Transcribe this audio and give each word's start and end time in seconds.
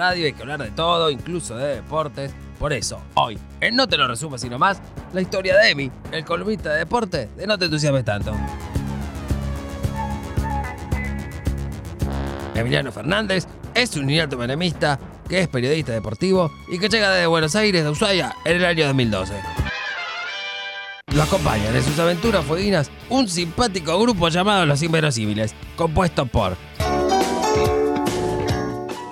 radio, 0.00 0.24
hay 0.24 0.32
que 0.32 0.40
hablar 0.40 0.62
de 0.62 0.70
todo, 0.70 1.10
incluso 1.10 1.56
de 1.56 1.76
deportes. 1.76 2.32
Por 2.58 2.72
eso, 2.72 3.02
hoy, 3.14 3.38
en 3.60 3.76
No 3.76 3.86
Te 3.86 3.98
Lo 3.98 4.08
Resumo 4.08 4.38
Sino 4.38 4.58
Más, 4.58 4.80
la 5.12 5.20
historia 5.20 5.56
de 5.58 5.70
Emi, 5.70 5.90
el 6.10 6.24
columnista 6.24 6.72
de 6.72 6.78
deporte 6.78 7.28
de 7.36 7.46
No 7.46 7.58
Te 7.58 7.66
Entusiasmes 7.66 8.04
Tanto. 8.04 8.34
Emiliano 12.54 12.90
Fernández 12.90 13.46
es 13.74 13.94
un 13.96 14.08
inalto 14.08 14.38
menemista 14.38 14.98
que 15.28 15.40
es 15.40 15.48
periodista 15.48 15.92
deportivo 15.92 16.50
y 16.70 16.78
que 16.78 16.88
llega 16.88 17.10
desde 17.10 17.26
Buenos 17.26 17.54
Aires 17.54 17.84
de 17.84 17.90
Ushuaia 17.90 18.34
en 18.44 18.56
el 18.56 18.64
año 18.64 18.86
2012. 18.86 19.34
Lo 21.14 21.22
acompañan 21.22 21.76
en 21.76 21.82
sus 21.82 21.98
aventuras 21.98 22.44
fueguinas 22.44 22.90
un 23.10 23.28
simpático 23.28 24.00
grupo 24.00 24.28
llamado 24.28 24.64
Los 24.64 24.82
Inverosímiles, 24.82 25.54
compuesto 25.76 26.24
por 26.24 26.56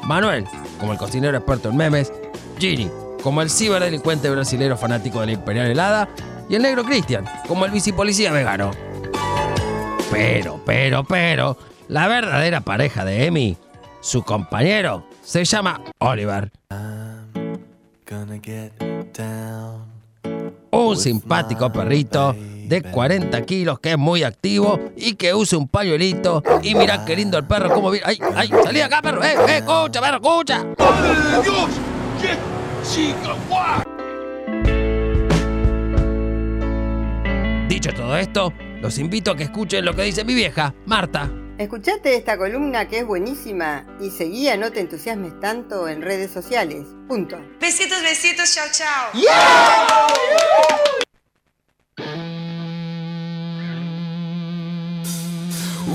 Manuel, 0.09 0.47
como 0.79 0.93
el 0.93 0.99
cocinero 0.99 1.37
experto 1.37 1.69
en 1.69 1.77
memes, 1.77 2.13
Gini, 2.59 2.91
como 3.23 3.43
el 3.43 3.51
ciberdelincuente 3.51 4.31
brasilero 4.31 4.77
fanático 4.77 5.21
de 5.21 5.27
la 5.27 5.33
Imperial 5.33 5.71
Helada, 5.71 6.09
y 6.49 6.55
el 6.55 6.63
negro 6.63 6.85
Cristian, 6.85 7.25
como 7.47 7.65
el 7.65 7.71
bicipolicía 7.71 8.33
vegano. 8.33 8.71
Pero, 10.11 10.61
pero, 10.65 11.05
pero, 11.05 11.59
la 11.89 12.09
verdadera 12.09 12.61
pareja 12.63 13.05
de 13.05 13.27
Emi, 13.27 13.57
su 14.01 14.23
compañero, 14.23 15.07
se 15.23 15.45
llama 15.45 15.83
Oliver. 15.99 16.51
Un 20.71 20.97
simpático 20.97 21.71
perrito 21.71 22.35
de 22.69 22.83
40 22.83 23.43
kilos 23.43 23.81
que 23.81 23.93
es 23.93 23.99
muy 23.99 24.23
activo 24.23 24.79
y 24.97 25.15
que 25.15 25.35
usa 25.35 25.59
un 25.59 25.69
pañuelito. 25.69 26.43
Y 26.63 26.75
mirá 26.75 27.05
qué 27.05 27.17
lindo 27.17 27.39
el 27.39 27.47
perro, 27.47 27.75
cómo 27.75 27.91
viene. 27.91 28.07
¡Ay, 28.07 28.19
ay! 28.35 28.51
¡Salí 28.63 28.81
acá, 28.81 29.01
perro! 29.03 29.23
¡Eh, 29.23 29.35
eh! 29.49 29.57
¡Escucha, 29.59 30.01
perro, 30.01 30.17
escucha! 30.17 30.67
Dios! 31.43 31.71
¡Qué 32.21 32.37
chica! 32.89 33.35
¡Guau! 33.49 33.83
Dicho 37.69 37.93
todo 37.93 38.17
esto, 38.17 38.53
los 38.81 38.99
invito 38.99 39.31
a 39.31 39.37
que 39.37 39.45
escuchen 39.45 39.85
lo 39.85 39.95
que 39.95 40.03
dice 40.03 40.25
mi 40.25 40.35
vieja, 40.35 40.75
Marta. 40.87 41.31
Escuchate 41.59 42.15
esta 42.15 42.39
columna 42.39 42.87
que 42.87 43.01
es 43.01 43.07
buenísima 43.07 43.85
y 44.01 44.11
seguía 44.11 44.57
No 44.57 44.71
te 44.71 44.79
entusiasmes 44.79 45.41
tanto 45.41 45.89
en 45.89 46.03
redes 46.03 46.31
sociales. 46.31 46.87
Punto. 47.09 47.37
Besitos, 47.61 48.01
besitos, 48.03 48.55
chao, 48.55 48.67
chao. 48.73 49.11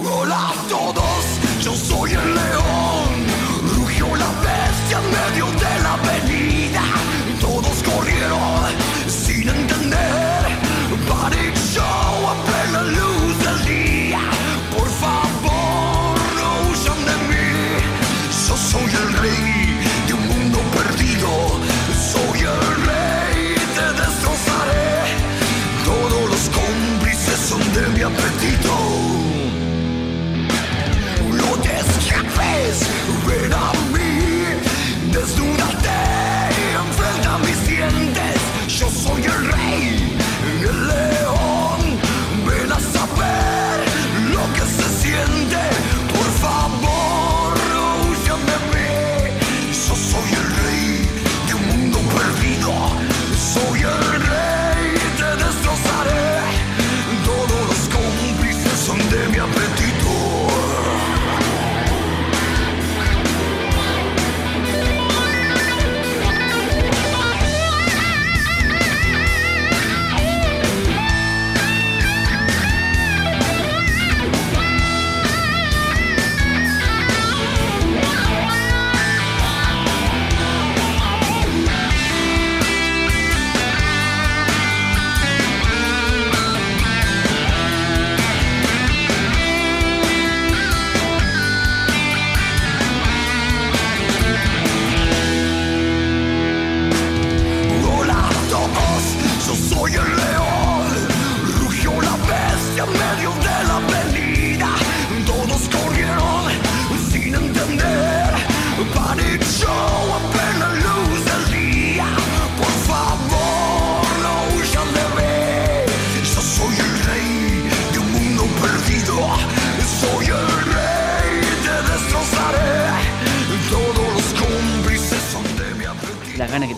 Hola 0.02 0.49
a 0.49 0.53
todos, 0.67 1.39
yo 1.61 1.73
soy 1.75 2.11
el 2.11 2.33
león. 2.33 3.25
Rugió 3.75 4.16
la 4.16 4.27
bestia 4.41 4.97
en 4.97 5.11
medio 5.11 5.45
de 5.52 5.83
la 5.83 5.94
avenida. 5.94 6.32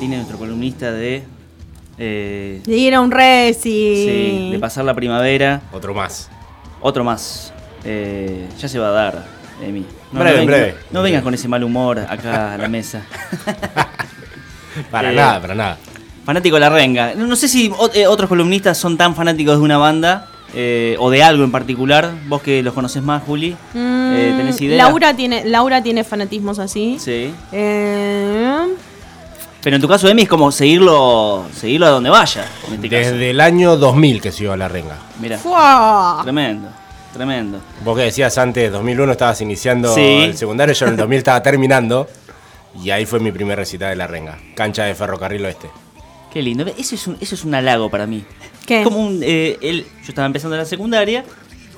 Tiene 0.05 0.17
nuestro 0.17 0.37
columnista 0.37 0.91
de. 0.91 1.23
eh, 1.97 2.61
De 2.63 2.77
ir 2.77 2.93
a 2.93 3.01
un 3.01 3.09
reci. 3.09 3.59
sí, 3.59 4.49
de 4.51 4.59
pasar 4.59 4.85
la 4.85 4.93
primavera. 4.93 5.61
Otro 5.73 5.95
más. 5.95 6.29
Otro 6.79 7.03
más. 7.03 7.51
Eh, 7.83 8.47
ya 8.59 8.67
se 8.67 8.77
va 8.77 8.89
a 8.89 8.91
dar, 8.91 9.25
Emi. 9.63 9.83
Breve, 10.11 10.31
vengas- 10.41 10.45
breve. 10.45 10.75
no 10.91 11.01
vengas 11.01 11.23
con 11.23 11.33
ese 11.33 11.47
mal 11.47 11.63
humor 11.63 11.99
acá 11.99 12.53
a 12.53 12.57
la 12.59 12.67
mesa. 12.67 13.01
Para 14.91 15.11
Eh, 15.11 15.15
nada, 15.15 15.41
para 15.41 15.55
nada. 15.55 15.77
Fanático 16.25 16.55
de 16.57 16.59
la 16.59 16.69
renga. 16.69 17.15
No, 17.15 17.25
no 17.27 17.35
sé 17.35 17.47
si 17.47 17.71
o- 17.77 17.89
eh, 17.93 18.05
otros 18.07 18.27
columnistas 18.29 18.77
son 18.77 18.97
tan 18.97 19.15
fanáticos 19.15 19.57
de 19.57 19.63
una 19.63 19.77
banda 19.77 20.27
eh, 20.53 20.95
o 20.99 21.09
de 21.09 21.23
algo 21.23 21.43
en 21.43 21.51
particular. 21.51 22.11
Vos 22.27 22.41
que 22.43 22.61
los 22.61 22.73
conoces 22.75 23.01
más, 23.01 23.23
Juli. 23.23 23.55
Mm, 23.73 23.77
eh, 24.13 24.33
¿Tenés 24.37 24.61
idea? 24.61 24.77
Laura 24.83 25.15
tiene, 25.15 25.45
Laura 25.45 25.81
tiene 25.81 26.03
fanatismos 26.03 26.59
así. 26.59 26.97
Sí. 26.99 27.33
Eh, 27.51 28.59
Pero 29.65 29.77
en 29.77 29.81
tu 29.81 29.87
caso, 29.87 30.07
Emi, 30.07 30.21
es 30.21 30.29
como 30.29 30.51
seguirlo 30.51 31.43
seguirlo 31.51 31.87
a 31.87 31.89
donde 31.89 32.11
vaya. 32.11 32.45
En 32.67 32.75
este 32.75 32.87
caso. 32.87 33.11
Desde 33.13 33.31
el 33.31 33.41
año 33.41 33.75
2000 33.77 34.21
que 34.21 34.31
siguió 34.31 34.53
a 34.53 34.57
la 34.57 34.67
renga. 34.67 34.95
Mira, 35.19 35.39
¡fua! 35.39 36.19
tremendo. 36.21 36.69
Tremendo. 37.11 37.59
Vos 37.83 37.97
que 37.97 38.03
decías 38.03 38.37
antes, 38.37 38.71
2001 38.71 39.11
estabas 39.13 39.41
iniciando 39.41 39.91
Sí. 39.95 40.01
el 40.25 40.37
secundario, 40.37 40.75
yo 40.75 40.85
en 40.85 40.91
el 40.91 40.97
2000 40.97 41.17
estaba 41.17 41.41
terminando. 41.41 42.07
Y 42.83 42.91
ahí 42.91 43.07
fue 43.07 43.19
mi 43.19 43.31
primer 43.31 43.57
recital 43.57 43.89
de 43.89 43.95
la 43.95 44.05
renga. 44.05 44.37
Cancha 44.55 44.83
de 44.83 44.93
ferrocarril 44.93 45.43
oeste. 45.45 45.67
Qué 46.31 46.43
lindo. 46.43 46.63
Eso 46.77 46.93
es 46.93 47.07
un, 47.07 47.17
eso 47.19 47.33
es 47.33 47.43
un 47.43 47.55
halago 47.55 47.89
para 47.89 48.05
mí. 48.05 48.23
¿Qué? 48.67 48.83
Como 48.83 48.99
un, 48.99 49.21
eh, 49.23 49.57
él, 49.63 49.87
yo 50.03 50.09
estaba 50.09 50.27
empezando 50.27 50.57
la 50.57 50.65
secundaria. 50.65 51.25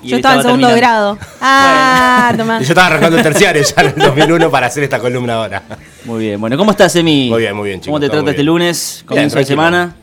y 0.04 0.10
Yo 0.10 0.18
estaba 0.18 0.36
en 0.36 0.42
segundo 0.42 0.68
terminando. 0.68 1.16
grado. 1.16 1.31
Ah, 1.40 2.33
tomá. 2.36 2.57
Y 2.62 2.66
yo 2.66 2.69
estaba 2.69 2.88
arrancando 2.88 3.16
el 3.18 3.24
terciario 3.24 3.63
ya 3.63 3.81
en 3.83 3.88
el 3.88 3.95
2001 3.95 4.51
para 4.51 4.68
hacer 4.68 4.83
esta 4.83 5.00
columna 5.00 5.36
ahora. 5.36 5.63
Muy 6.07 6.24
bien. 6.24 6.39
Bueno, 6.39 6.57
¿cómo 6.57 6.71
estás, 6.71 6.95
Emi? 6.95 7.27
Muy 7.30 7.42
bien, 7.42 7.54
muy 7.54 7.68
bien, 7.68 7.81
chicos, 7.81 7.88
¿Cómo 7.88 8.00
te 8.00 8.07
trata 8.07 8.30
este 8.30 8.42
lunes? 8.42 9.04
Comienzo 9.06 9.39
de 9.39 9.44
semana. 9.44 9.94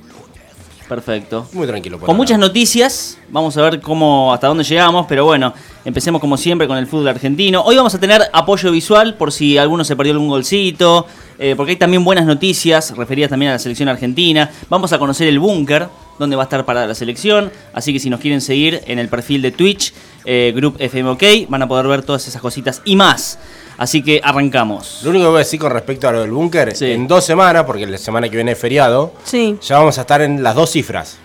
Perfecto. 0.86 1.48
Muy 1.54 1.66
tranquilo. 1.66 1.98
por 1.98 2.04
Con 2.04 2.16
muchas 2.18 2.38
noticias, 2.38 3.16
vamos 3.30 3.56
a 3.56 3.62
ver 3.62 3.80
cómo 3.80 4.30
hasta 4.30 4.48
dónde 4.48 4.64
llegamos, 4.64 5.06
pero 5.08 5.24
bueno, 5.24 5.54
empecemos 5.82 6.20
como 6.20 6.36
siempre 6.36 6.68
con 6.68 6.76
el 6.76 6.86
fútbol 6.86 7.08
argentino. 7.08 7.62
Hoy 7.62 7.76
vamos 7.76 7.94
a 7.94 7.98
tener 7.98 8.20
apoyo 8.34 8.70
visual 8.70 9.14
por 9.14 9.32
si 9.32 9.56
alguno 9.56 9.82
se 9.82 9.96
perdió 9.96 10.12
algún 10.12 10.28
golcito, 10.28 11.06
eh, 11.38 11.54
porque 11.56 11.70
hay 11.70 11.76
también 11.76 12.04
buenas 12.04 12.26
noticias 12.26 12.94
referidas 12.94 13.30
también 13.30 13.52
a 13.52 13.54
la 13.54 13.58
selección 13.58 13.88
argentina. 13.88 14.50
Vamos 14.68 14.92
a 14.92 14.98
conocer 14.98 15.26
el 15.26 15.38
búnker, 15.38 15.88
donde 16.18 16.36
va 16.36 16.42
a 16.42 16.44
estar 16.44 16.66
para 16.66 16.86
la 16.86 16.94
selección, 16.94 17.50
así 17.72 17.94
que 17.94 17.98
si 17.98 18.10
nos 18.10 18.20
quieren 18.20 18.42
seguir 18.42 18.82
en 18.86 18.98
el 18.98 19.08
perfil 19.08 19.40
de 19.40 19.52
Twitch, 19.52 19.94
eh, 20.26 20.52
Group 20.54 20.76
FM 20.80 21.08
OK, 21.08 21.22
van 21.48 21.62
a 21.62 21.66
poder 21.66 21.86
ver 21.86 22.02
todas 22.02 22.28
esas 22.28 22.42
cositas 22.42 22.82
y 22.84 22.94
más. 22.94 23.38
Así 23.76 24.02
que 24.02 24.20
arrancamos. 24.22 25.00
Lo 25.02 25.10
único 25.10 25.24
que 25.24 25.28
voy 25.30 25.36
a 25.36 25.38
decir 25.40 25.58
con 25.60 25.72
respecto 25.72 26.08
a 26.08 26.12
lo 26.12 26.20
del 26.20 26.30
búnker, 26.30 26.76
Sí. 26.76 26.92
en 26.92 27.08
dos 27.08 27.24
semanas, 27.24 27.64
porque 27.64 27.86
la 27.86 27.98
semana 27.98 28.28
que 28.28 28.36
viene 28.36 28.52
es 28.52 28.58
feriado, 28.58 29.12
Sí. 29.24 29.56
ya 29.62 29.78
vamos 29.78 29.98
a 29.98 30.02
estar 30.02 30.22
en 30.22 30.42
las 30.42 30.54
dos 30.54 30.70
cifras. 30.70 31.18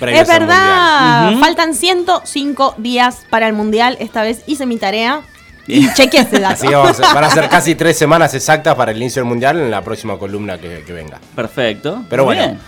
Es 0.00 0.26
verdad. 0.26 1.30
Ujú. 1.32 1.40
Faltan 1.40 1.74
105 1.74 2.74
días 2.78 3.18
para 3.30 3.46
el 3.46 3.52
mundial. 3.52 3.96
Esta 4.00 4.22
vez 4.22 4.42
hice 4.46 4.66
mi 4.66 4.76
tarea 4.76 5.20
y 5.66 5.92
chequeé 5.94 6.22
ese 6.22 6.40
dato. 6.40 6.54
Así 6.54 6.66
que 6.66 6.74
vamos 6.74 6.98
a- 7.00 7.14
van 7.14 7.24
a 7.24 7.30
ser 7.30 7.48
casi 7.50 7.74
tres 7.76 7.96
semanas 7.98 8.34
exactas 8.34 8.74
para 8.74 8.90
el 8.90 8.96
inicio 8.96 9.22
del 9.22 9.28
mundial 9.28 9.60
en 9.60 9.70
la 9.70 9.80
próxima 9.82 10.18
columna 10.18 10.58
que, 10.58 10.82
que 10.84 10.92
venga. 10.92 11.20
Perfecto. 11.36 12.04
Pero 12.08 12.24
Muy 12.24 12.34
bueno, 12.36 12.52
bien. 12.52 12.60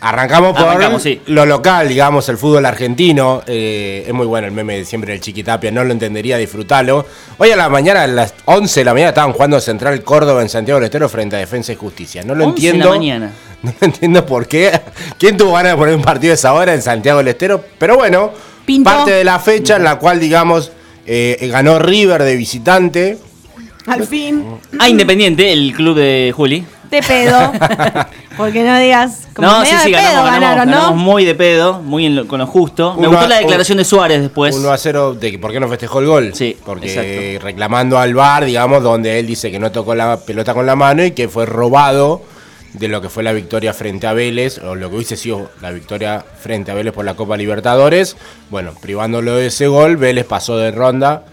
Arrancamos 0.00 0.52
por 0.56 0.66
Arrancamos, 0.68 1.02
sí. 1.02 1.20
lo 1.26 1.46
local, 1.46 1.88
digamos, 1.88 2.28
el 2.28 2.36
fútbol 2.38 2.64
argentino. 2.66 3.42
Eh, 3.46 4.04
es 4.06 4.12
muy 4.14 4.26
bueno 4.26 4.46
el 4.46 4.52
meme 4.52 4.78
de 4.78 4.84
siempre 4.84 5.12
del 5.12 5.20
Chiquitapia, 5.20 5.70
no 5.70 5.84
lo 5.84 5.92
entendería, 5.92 6.36
disfrútalo. 6.36 7.06
Hoy 7.38 7.50
a 7.50 7.56
la 7.56 7.68
mañana, 7.68 8.02
a 8.02 8.06
las 8.06 8.34
11 8.44 8.80
de 8.80 8.84
la 8.84 8.92
mañana, 8.92 9.08
estaban 9.10 9.32
jugando 9.32 9.60
Central 9.60 10.02
Córdoba 10.02 10.42
en 10.42 10.48
Santiago 10.48 10.78
del 10.80 10.86
Estero 10.86 11.08
frente 11.08 11.36
a 11.36 11.38
Defensa 11.40 11.72
y 11.72 11.76
Justicia. 11.76 12.22
No 12.24 12.34
lo 12.34 12.44
11 12.46 12.54
de 12.60 12.62
la 12.62 12.68
entiendo. 12.74 12.90
mañana. 12.90 13.32
No 13.62 13.72
entiendo 13.80 14.24
por 14.26 14.46
qué. 14.46 14.80
¿Quién 15.18 15.36
tuvo 15.36 15.52
ganas 15.54 15.72
de 15.72 15.78
poner 15.78 15.96
un 15.96 16.02
partido 16.02 16.30
de 16.30 16.34
esa 16.34 16.52
hora 16.52 16.72
en 16.74 16.82
Santiago 16.82 17.18
del 17.18 17.28
Estero? 17.28 17.64
Pero 17.78 17.96
bueno, 17.96 18.30
parte 18.84 19.10
de 19.10 19.24
la 19.24 19.38
fecha 19.40 19.76
en 19.76 19.82
la 19.82 19.96
cual, 19.98 20.20
digamos, 20.20 20.70
eh, 21.06 21.48
ganó 21.50 21.78
River 21.78 22.22
de 22.22 22.36
visitante. 22.36 23.18
Al 23.86 24.06
fin, 24.06 24.44
Ah, 24.78 24.88
Independiente, 24.88 25.52
el 25.52 25.72
club 25.72 25.96
de 25.96 26.32
Juli. 26.36 26.64
de 26.90 27.02
pedo. 27.02 27.52
Porque 28.36 28.62
no 28.62 28.78
digas. 28.78 29.28
Como 29.34 29.48
No, 29.48 29.64
sí, 29.64 29.70
sí, 29.82 29.90
de 29.90 29.96
pedo 29.96 30.02
ganamos, 30.06 30.24
ganamos, 30.24 30.40
ganaron, 30.40 30.70
¿no? 30.70 30.76
ganamos 30.76 30.96
muy 31.02 31.24
de 31.24 31.34
pedo, 31.34 31.80
muy 31.82 32.06
en 32.06 32.16
lo- 32.16 32.26
con 32.28 32.38
lo 32.38 32.46
justo. 32.46 32.94
Me 32.98 33.06
gustó 33.06 33.24
a- 33.24 33.28
la 33.28 33.38
declaración 33.38 33.78
de 33.78 33.84
Suárez 33.84 34.20
después. 34.20 34.54
1 34.54 34.70
a 34.70 34.78
0 34.78 35.14
de 35.14 35.30
que 35.30 35.38
por 35.38 35.52
qué 35.52 35.60
no 35.60 35.68
festejó 35.68 36.00
el 36.00 36.06
gol. 36.06 36.30
Sí, 36.34 36.56
porque 36.64 36.86
exacto. 36.88 37.44
reclamando 37.44 37.98
al 37.98 38.14
VAR, 38.14 38.44
digamos, 38.44 38.82
donde 38.82 39.18
él 39.18 39.26
dice 39.26 39.50
que 39.50 39.58
no 39.58 39.72
tocó 39.72 39.94
la 39.94 40.18
pelota 40.18 40.54
con 40.54 40.66
la 40.66 40.76
mano 40.76 41.04
y 41.04 41.12
que 41.12 41.28
fue 41.28 41.46
robado 41.46 42.22
de 42.74 42.88
lo 42.88 43.00
que 43.00 43.08
fue 43.08 43.22
la 43.22 43.32
victoria 43.32 43.72
frente 43.72 44.06
a 44.06 44.12
Vélez, 44.12 44.58
o 44.58 44.74
lo 44.74 44.90
que 44.90 44.96
hubiese 44.96 45.16
sido 45.16 45.50
la 45.62 45.70
victoria 45.70 46.22
frente 46.40 46.70
a 46.70 46.74
Vélez 46.74 46.92
por 46.92 47.06
la 47.06 47.14
Copa 47.14 47.36
Libertadores. 47.38 48.16
Bueno, 48.50 48.72
privándolo 48.80 49.34
de 49.36 49.46
ese 49.46 49.66
gol, 49.66 49.96
Vélez 49.96 50.26
pasó 50.26 50.58
de 50.58 50.72
ronda, 50.72 51.24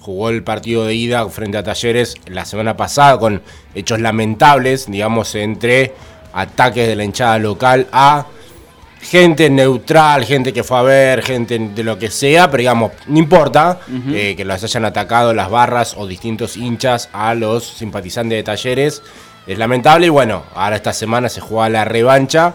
jugó 0.00 0.28
el 0.28 0.42
partido 0.42 0.84
de 0.84 0.94
ida 0.94 1.26
frente 1.30 1.56
a 1.56 1.62
Talleres 1.62 2.16
la 2.26 2.44
semana 2.44 2.76
pasada 2.76 3.18
con 3.18 3.40
hechos 3.74 4.00
lamentables, 4.00 4.90
digamos, 4.90 5.34
entre 5.34 5.94
ataques 6.32 6.86
de 6.86 6.96
la 6.96 7.04
hinchada 7.04 7.38
local 7.38 7.86
a 7.92 8.26
gente 9.02 9.50
neutral, 9.50 10.24
gente 10.24 10.52
que 10.52 10.62
fue 10.62 10.78
a 10.78 10.82
ver, 10.82 11.22
gente 11.22 11.58
de 11.58 11.82
lo 11.82 11.98
que 11.98 12.10
sea, 12.10 12.50
pero 12.50 12.60
digamos, 12.60 12.92
no 13.08 13.18
importa 13.18 13.80
eh, 14.12 14.34
que 14.36 14.44
los 14.44 14.62
hayan 14.62 14.84
atacado 14.84 15.34
las 15.34 15.50
barras 15.50 15.94
o 15.98 16.06
distintos 16.06 16.56
hinchas 16.56 17.08
a 17.12 17.34
los 17.34 17.64
simpatizantes 17.64 18.38
de 18.38 18.42
talleres. 18.42 19.02
Es 19.46 19.58
lamentable 19.58 20.06
y 20.06 20.08
bueno, 20.08 20.44
ahora 20.54 20.76
esta 20.76 20.92
semana 20.92 21.28
se 21.28 21.40
juega 21.40 21.68
la 21.68 21.84
revancha, 21.84 22.54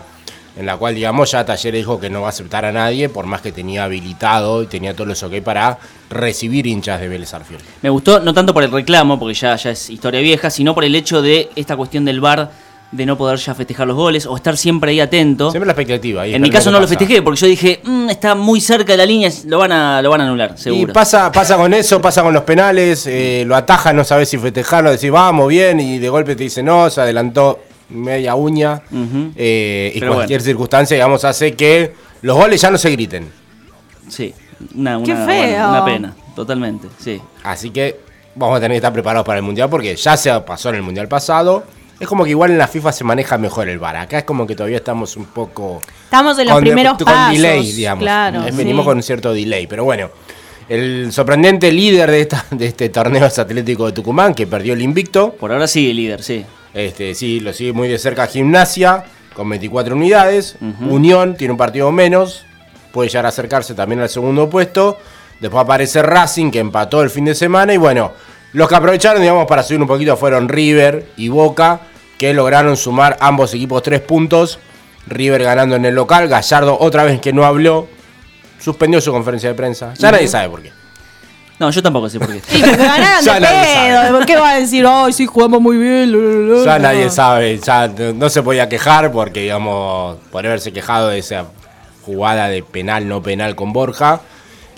en 0.57 0.65
la 0.65 0.77
cual 0.77 0.95
digamos 0.95 1.31
ya 1.31 1.45
Talleres 1.45 1.81
dijo 1.81 2.00
que 2.00 2.09
no 2.09 2.21
va 2.21 2.27
a 2.27 2.29
aceptar 2.29 2.63
a 2.63 2.71
nadie, 2.71 3.09
por 3.09 3.25
más 3.25 3.41
que 3.41 3.51
tenía 3.51 3.83
habilitado 3.83 4.63
y 4.63 4.68
tenía 4.68 4.94
todos 4.94 5.09
los 5.09 5.21
ok 5.21 5.41
para 5.44 5.77
recibir 6.09 6.65
hinchas 6.65 7.01
de 7.01 7.09
Vélez 7.09 7.33
Arfield. 7.33 7.62
Me 7.81 7.89
gustó, 7.89 8.21
no 8.21 8.33
tanto 8.33 8.53
por 8.53 8.63
el 8.63 8.71
reclamo, 8.71 9.19
porque 9.19 9.33
ya, 9.33 9.57
ya 9.57 9.71
es 9.71 9.89
historia 9.89 10.21
vieja, 10.21 10.50
sino 10.50 10.74
por 10.74 10.85
el 10.85 10.95
hecho 10.95 11.21
de 11.21 11.50
esta 11.57 11.75
cuestión 11.75 12.06
del 12.06 12.21
VAR, 12.21 12.50
de 12.92 13.06
no 13.06 13.18
poder 13.18 13.38
ya 13.38 13.54
festejar 13.54 13.86
los 13.86 13.98
goles 13.98 14.25
o 14.25 14.36
estar 14.38 14.56
siempre 14.56 14.92
ahí 14.92 15.00
atento. 15.01 15.51
Siempre 15.51 15.66
la 15.68 15.74
expectativa. 15.74 16.22
ahí 16.22 16.34
en 16.34 16.42
mi 16.42 16.50
caso 16.50 16.72
no 16.72 16.78
qué 16.78 16.81
lo 16.84 16.88
pasa. 16.88 16.98
festejé, 17.00 17.22
porque 17.22 17.39
yo 17.42 17.48
dije, 17.48 17.81
"Mm, 17.84 18.10
está 18.10 18.34
muy 18.34 18.62
cerca 18.62 18.94
de 18.94 18.98
la 18.98 19.06
línea, 19.06 19.30
lo 19.45 19.60
van 19.60 19.72
a, 19.74 20.01
lo 20.01 20.10
van 20.10 20.22
a 20.22 20.24
anular, 20.25 20.57
seguro. 20.57 20.92
Y 20.92 20.94
pasa, 20.94 21.30
pasa 21.34 21.57
con 21.57 21.74
eso, 21.74 22.00
pasa 22.01 22.24
con 22.24 22.34
los 22.34 22.44
penales, 22.44 23.06
eh, 23.07 23.44
lo 23.45 23.56
atajas, 23.57 23.94
no 23.94 24.04
sabes 24.06 24.30
si 24.30 24.38
festejarlo, 24.38 24.89
decís 24.89 25.12
vamos 25.12 25.50
bien, 25.50 25.80
y 25.81 26.00
de 26.00 26.07
golpe 26.10 26.36
te 26.36 26.44
dice 26.45 26.63
no, 26.63 26.89
se 26.89 27.01
adelantó 27.01 27.60
media 27.89 28.36
uña. 28.36 28.81
Eh, 29.36 29.92
y 29.94 30.00
Pero 30.00 30.13
cualquier 30.16 30.42
circunstancia, 30.42 30.95
digamos, 30.95 31.25
hace 31.25 31.56
que 31.56 31.94
los 32.22 32.38
goles 32.38 32.62
ya 32.62 32.72
no 32.72 32.78
se 32.78 32.89
griten. 32.92 33.30
Sí, 34.07 34.34
una, 34.75 34.98
Qué 35.04 35.13
feo. 35.13 35.25
bueno, 35.25 35.69
una 35.69 35.86
pena, 35.86 36.16
totalmente, 36.36 36.88
sí. 37.00 37.22
Así 37.44 37.69
que 37.69 38.00
vamos 38.36 38.56
a 38.57 38.60
tener 38.62 38.72
que 38.75 38.78
estar 38.78 38.94
preparados 38.94 39.25
para 39.25 39.39
el 39.39 39.44
mundial 39.44 39.69
porque 39.69 39.95
ya 39.95 40.16
se 40.16 40.31
pasó 40.42 40.69
en 40.69 40.75
el 40.75 40.84
mundial 40.84 41.07
pasado. 41.10 41.63
Es 41.99 42.07
como 42.07 42.23
que 42.23 42.29
igual 42.31 42.51
en 42.51 42.57
la 42.59 42.67
FIFA 42.67 42.91
se 42.91 43.03
maneja 43.03 43.38
mejor 43.38 43.67
el 43.69 43.79
VAR. 43.79 43.95
Acá 43.95 44.19
es 44.19 44.23
como 44.23 44.45
que 44.45 44.55
todavía 44.55 44.77
estamos 44.77 45.17
un 45.17 45.25
poco. 45.25 45.81
Estamos 46.03 46.38
en 46.38 46.45
los 46.45 46.53
con 46.55 46.63
primeros 46.63 46.97
con 46.97 47.05
pasos. 47.05 47.33
delay, 47.35 47.71
digamos. 47.71 48.03
Claro, 48.03 48.45
Eh, 48.47 48.51
Venimos 48.53 48.83
sí. 48.83 48.88
con 48.88 48.97
un 48.97 49.03
cierto 49.03 49.33
delay. 49.33 49.65
Pero 49.65 49.83
bueno, 49.83 50.09
el 50.69 51.11
sorprendente 51.11 51.71
líder 51.71 52.11
de, 52.11 52.21
esta, 52.21 52.45
de 52.51 52.67
este 52.67 52.89
torneo 52.89 53.25
es 53.25 53.39
Atlético 53.39 53.88
de 53.88 53.94
Tucumán, 53.94 54.35
que 54.35 54.45
perdió 54.45 54.73
el 54.73 54.81
invicto. 54.81 55.33
Por 55.33 55.51
ahora 55.51 55.67
sigue 55.67 55.94
líder, 55.94 56.21
sí. 56.21 56.45
Este, 56.73 57.15
sí, 57.15 57.39
lo 57.39 57.51
sigue 57.53 57.73
muy 57.73 57.88
de 57.88 57.97
cerca 57.97 58.27
Gimnasia, 58.27 59.03
con 59.33 59.50
24 59.50 59.95
unidades. 59.95 60.55
Unión 60.81 61.35
tiene 61.35 61.53
un 61.53 61.57
partido 61.57 61.91
menos, 61.91 62.45
puede 62.91 63.09
llegar 63.09 63.25
a 63.25 63.29
acercarse 63.29 63.73
también 63.73 64.01
al 64.01 64.09
segundo 64.09 64.47
puesto. 64.50 65.00
Después 65.39 65.63
aparece 65.63 66.01
Racing, 66.03 66.51
que 66.51 66.59
empató 66.59 67.01
el 67.01 67.09
fin 67.09 67.25
de 67.25 67.33
semana. 67.35 67.73
Y 67.73 67.77
bueno, 67.77 68.11
los 68.53 68.67
que 68.67 68.75
aprovecharon, 68.75 69.21
digamos, 69.21 69.45
para 69.47 69.63
subir 69.63 69.81
un 69.81 69.88
poquito 69.88 70.15
fueron 70.17 70.47
River 70.49 71.07
y 71.17 71.29
Boca, 71.29 71.81
que 72.17 72.33
lograron 72.33 72.77
sumar 72.77 73.17
ambos 73.19 73.53
equipos 73.53 73.83
tres 73.83 74.01
puntos. 74.01 74.59
River 75.07 75.44
ganando 75.44 75.75
en 75.77 75.85
el 75.85 75.95
local, 75.95 76.27
Gallardo 76.27 76.77
otra 76.79 77.03
vez 77.05 77.21
que 77.21 77.31
no 77.31 77.45
habló, 77.45 77.88
suspendió 78.59 78.99
su 78.99 79.11
conferencia 79.11 79.49
de 79.49 79.55
prensa. 79.55 79.94
Ya 79.97 80.11
nadie 80.11 80.27
sabe 80.27 80.49
por 80.49 80.61
qué. 80.61 80.71
No, 81.59 81.71
yo 81.71 81.81
tampoco 81.81 82.07
sé 82.09 82.19
por 82.19 82.27
qué. 82.27 82.39
Sí, 82.47 82.59
porque 82.61 82.75
ganaron 82.77 83.23
Ya 83.23 83.33
de 83.35 83.39
nadie 83.39 83.73
sabe. 83.73 83.89
pedo. 84.07 84.17
¿Por 84.17 84.25
qué 84.27 84.35
va 84.38 84.50
a 84.51 84.59
decir, 84.59 84.85
ay, 84.88 85.13
sí, 85.13 85.25
jugamos 85.25 85.61
muy 85.61 85.77
bien? 85.77 86.11
la, 86.11 86.17
la, 86.17 86.55
la"? 86.59 86.65
Ya 86.65 86.73
No. 86.77 86.83
nadie 86.83 87.09
sabe, 87.09 87.57
ya 87.57 87.88
no 87.88 88.13
no 88.13 88.29
se 88.29 88.43
podía 88.43 88.67
quejar 88.69 89.11
porque, 89.11 89.41
digamos, 89.41 90.17
por 90.31 90.45
haberse 90.45 90.71
quejado 90.73 91.07
de 91.09 91.19
esa 91.19 91.45
jugada 92.05 92.47
de 92.50 92.63
penal, 92.63 93.07
no 93.07 93.21
penal 93.23 93.55
con 93.55 93.71
Borja. 93.73 94.21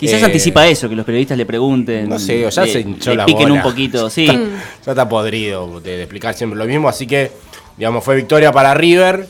Quizás 0.00 0.22
Eh, 0.22 0.24
anticipa 0.24 0.66
eso, 0.66 0.88
que 0.88 0.96
los 0.96 1.04
periodistas 1.04 1.36
le 1.38 1.44
pregunten. 1.46 2.08
No 2.08 2.18
sé, 2.18 2.44
o 2.46 2.48
ya 2.48 2.64
le- 2.64 2.72
se 2.72 2.80
hinchó 2.80 3.10
le 3.10 3.16
la 3.18 3.26
piquen 3.26 3.50
bola. 3.50 3.54
un 3.54 3.62
poquito, 3.62 4.08
sí. 4.10 4.26
Ya 4.26 4.92
está 4.92 5.08
podrido 5.08 5.78
de, 5.80 5.96
de 5.98 6.02
explicar 6.02 6.34
siempre 6.34 6.58
lo 6.58 6.64
mismo, 6.64 6.88
así 6.88 7.06
que, 7.06 7.30
digamos, 7.76 8.02
fue 8.02 8.16
victoria 8.16 8.50
para 8.50 8.72
River. 8.74 9.26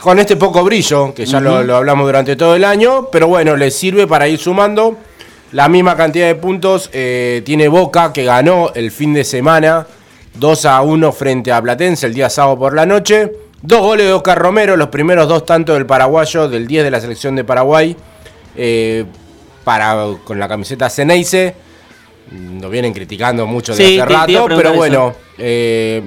Con 0.00 0.18
este 0.20 0.36
poco 0.36 0.62
brillo, 0.62 1.12
que 1.12 1.26
ya 1.26 1.40
lo, 1.40 1.62
lo 1.64 1.76
hablamos 1.76 2.06
durante 2.06 2.36
todo 2.36 2.54
el 2.54 2.64
año, 2.64 3.08
pero 3.10 3.26
bueno, 3.26 3.56
le 3.56 3.70
sirve 3.72 4.06
para 4.06 4.28
ir 4.28 4.38
sumando 4.38 4.96
la 5.52 5.68
misma 5.68 5.96
cantidad 5.96 6.26
de 6.28 6.36
puntos. 6.36 6.88
eh, 6.92 7.42
tiene 7.44 7.66
Boca, 7.66 8.12
que 8.12 8.22
ganó 8.24 8.70
el 8.76 8.92
fin 8.92 9.12
de 9.12 9.24
semana 9.24 9.86
2 10.34 10.64
a 10.66 10.80
1 10.82 11.10
frente 11.12 11.50
a 11.50 11.60
Platense 11.60 12.06
el 12.06 12.14
día 12.14 12.30
sábado 12.30 12.56
por 12.58 12.74
la 12.74 12.86
noche. 12.86 13.32
Dos 13.60 13.80
goles 13.80 14.06
de 14.06 14.12
Oscar 14.12 14.38
Romero, 14.38 14.76
los 14.76 14.86
primeros 14.88 15.26
dos 15.26 15.44
tanto 15.44 15.74
del 15.74 15.84
paraguayo, 15.84 16.48
del 16.48 16.68
10 16.68 16.84
de 16.84 16.90
la 16.92 17.00
selección 17.00 17.34
de 17.34 17.42
Paraguay, 17.42 17.96
eh, 18.58 19.04
para, 19.62 19.96
con 20.24 20.38
la 20.38 20.48
camiseta 20.48 20.90
Ceneice. 20.90 21.54
Nos 22.32 22.70
vienen 22.70 22.92
criticando 22.92 23.46
mucho 23.46 23.74
de 23.74 23.86
Sí, 23.86 23.98
hace 24.00 24.12
rato, 24.12 24.46
pero 24.48 24.74
bueno, 24.74 25.14
eh, 25.38 26.02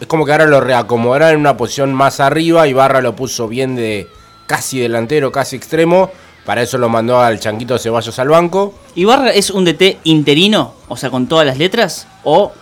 es 0.00 0.06
como 0.06 0.24
que 0.24 0.32
ahora 0.32 0.46
lo 0.46 0.60
reacomodaron 0.60 1.30
en 1.30 1.40
una 1.40 1.56
posición 1.56 1.92
más 1.92 2.20
arriba 2.20 2.66
y 2.66 2.72
Barra 2.72 3.02
lo 3.02 3.14
puso 3.14 3.48
bien 3.48 3.76
de 3.76 4.06
casi 4.46 4.78
delantero, 4.78 5.32
casi 5.32 5.56
extremo. 5.56 6.10
Para 6.46 6.62
eso 6.62 6.78
lo 6.78 6.88
mandó 6.88 7.20
al 7.20 7.40
Chanquito 7.40 7.76
Ceballos 7.76 8.16
al 8.20 8.28
banco. 8.28 8.72
¿Ibarra 8.94 9.30
es 9.30 9.50
un 9.50 9.64
DT 9.64 9.98
interino? 10.04 10.74
O 10.86 10.96
sea, 10.96 11.10
con 11.10 11.26
todas 11.26 11.44
las 11.44 11.58
letras. 11.58 12.06
O 12.22 12.52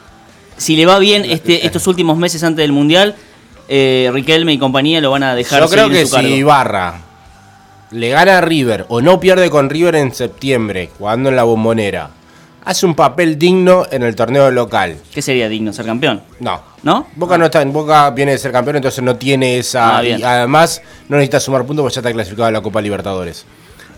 si 0.56 0.74
le 0.74 0.86
va 0.86 0.98
bien 0.98 1.26
este, 1.26 1.66
estos 1.66 1.86
últimos 1.86 2.16
meses 2.16 2.42
antes 2.42 2.62
del 2.62 2.72
Mundial, 2.72 3.14
eh, 3.68 4.10
Riquelme 4.12 4.54
y 4.54 4.58
compañía 4.58 5.02
lo 5.02 5.10
van 5.10 5.22
a 5.22 5.34
dejar 5.34 5.60
Yo 5.60 5.68
creo 5.68 5.90
que 5.90 6.06
si 6.06 6.24
Ibarra 6.24 7.03
le 7.91 8.09
gana 8.11 8.38
a 8.38 8.41
River 8.41 8.87
o 8.88 9.00
no 9.00 9.21
pierde 9.21 9.50
con 9.50 9.71
River 9.71 9.97
en 9.97 10.14
septiembre, 10.14 10.91
jugando 10.99 11.29
en 11.29 11.37
la 11.37 11.45
bombonera, 11.45 12.11
hace 12.64 12.87
un 12.87 12.95
papel 12.95 13.38
digno 13.38 13.87
en 13.91 14.03
el 14.03 14.17
torneo 14.17 14.50
local. 14.50 14.97
¿Qué 15.12 15.23
sería 15.23 15.49
digno? 15.49 15.73
¿Ser 15.73 15.87
campeón? 15.87 16.23
No. 16.41 16.61
¿No? 16.83 17.07
Boca 17.17 17.38
no 17.38 17.47
está 17.47 17.62
en 17.62 17.73
Boca 17.73 18.11
viene 18.11 18.33
de 18.33 18.38
ser 18.38 18.53
campeón, 18.53 18.76
entonces 18.76 19.03
no 19.03 19.17
tiene 19.17 19.59
esa. 19.59 19.99
Ah, 19.99 20.05
y 20.05 20.23
además, 20.23 20.83
no 21.09 21.17
necesita 21.17 21.41
sumar 21.41 21.64
puntos 21.64 21.83
porque 21.83 21.95
ya 21.95 22.00
está 22.00 22.12
clasificado 22.12 22.49
a 22.49 22.53
la 22.53 22.61
Copa 22.61 22.81
Libertadores. 22.81 23.47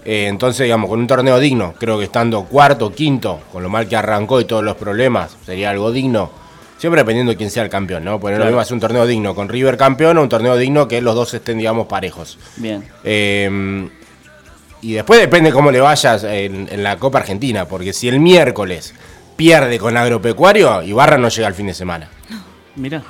Eh, 0.05 0.27
entonces, 0.29 0.65
digamos, 0.65 0.89
con 0.89 1.01
un 1.01 1.07
torneo 1.07 1.39
digno, 1.41 1.75
creo 1.79 1.99
que 1.99 2.05
estando 2.05 2.45
cuarto, 2.45 2.93
quinto, 2.93 3.41
con 3.53 3.63
lo 3.63 3.69
mal 3.69 3.89
que 3.89 3.97
arrancó 3.97 4.41
y 4.41 4.45
todos 4.45 4.63
los 4.63 4.77
problemas, 4.77 5.37
sería 5.45 5.71
algo 5.71 5.91
digno. 5.91 6.46
Siempre 6.79 7.01
dependiendo 7.01 7.33
de 7.33 7.37
quién 7.37 7.51
sea 7.51 7.63
el 7.63 7.71
campeón, 7.71 8.05
¿no? 8.05 8.21
Porque 8.21 8.33
no 8.33 8.37
es 8.37 8.39
lo 8.39 8.43
Claro. 8.45 8.51
mismo 8.53 8.61
hacer 8.61 8.75
un 8.75 8.81
torneo 8.81 9.07
digno 9.07 9.35
con 9.35 9.49
River 9.49 9.77
campeón 9.77 10.19
o 10.19 10.23
un 10.23 10.29
torneo 10.29 10.57
digno 10.57 10.87
que 10.87 11.01
los 11.01 11.15
dos 11.15 11.33
estén, 11.35 11.59
digamos, 11.59 11.87
parejos. 11.87 12.39
Bien. 12.57 12.85
Eh, 13.03 13.89
y 14.83 14.93
después 14.93 15.19
depende 15.21 15.53
cómo 15.53 15.71
le 15.71 15.81
vayas 15.81 16.23
en, 16.25 16.69
en 16.71 16.83
la 16.83 16.97
Copa 16.99 17.19
Argentina, 17.19 17.67
porque 17.67 17.93
si 17.95 18.09
el 18.09 18.21
miércoles 18.21 18.95
pierde 19.37 19.79
con 19.79 19.97
Agropecuario, 19.97 20.83
Ibarra 20.83 21.17
no 21.19 21.29
llega 21.29 21.49
al 21.49 21.55
fin 21.55 21.67
de 21.67 21.75
semana. 21.75 22.09
Mira. 22.77 23.03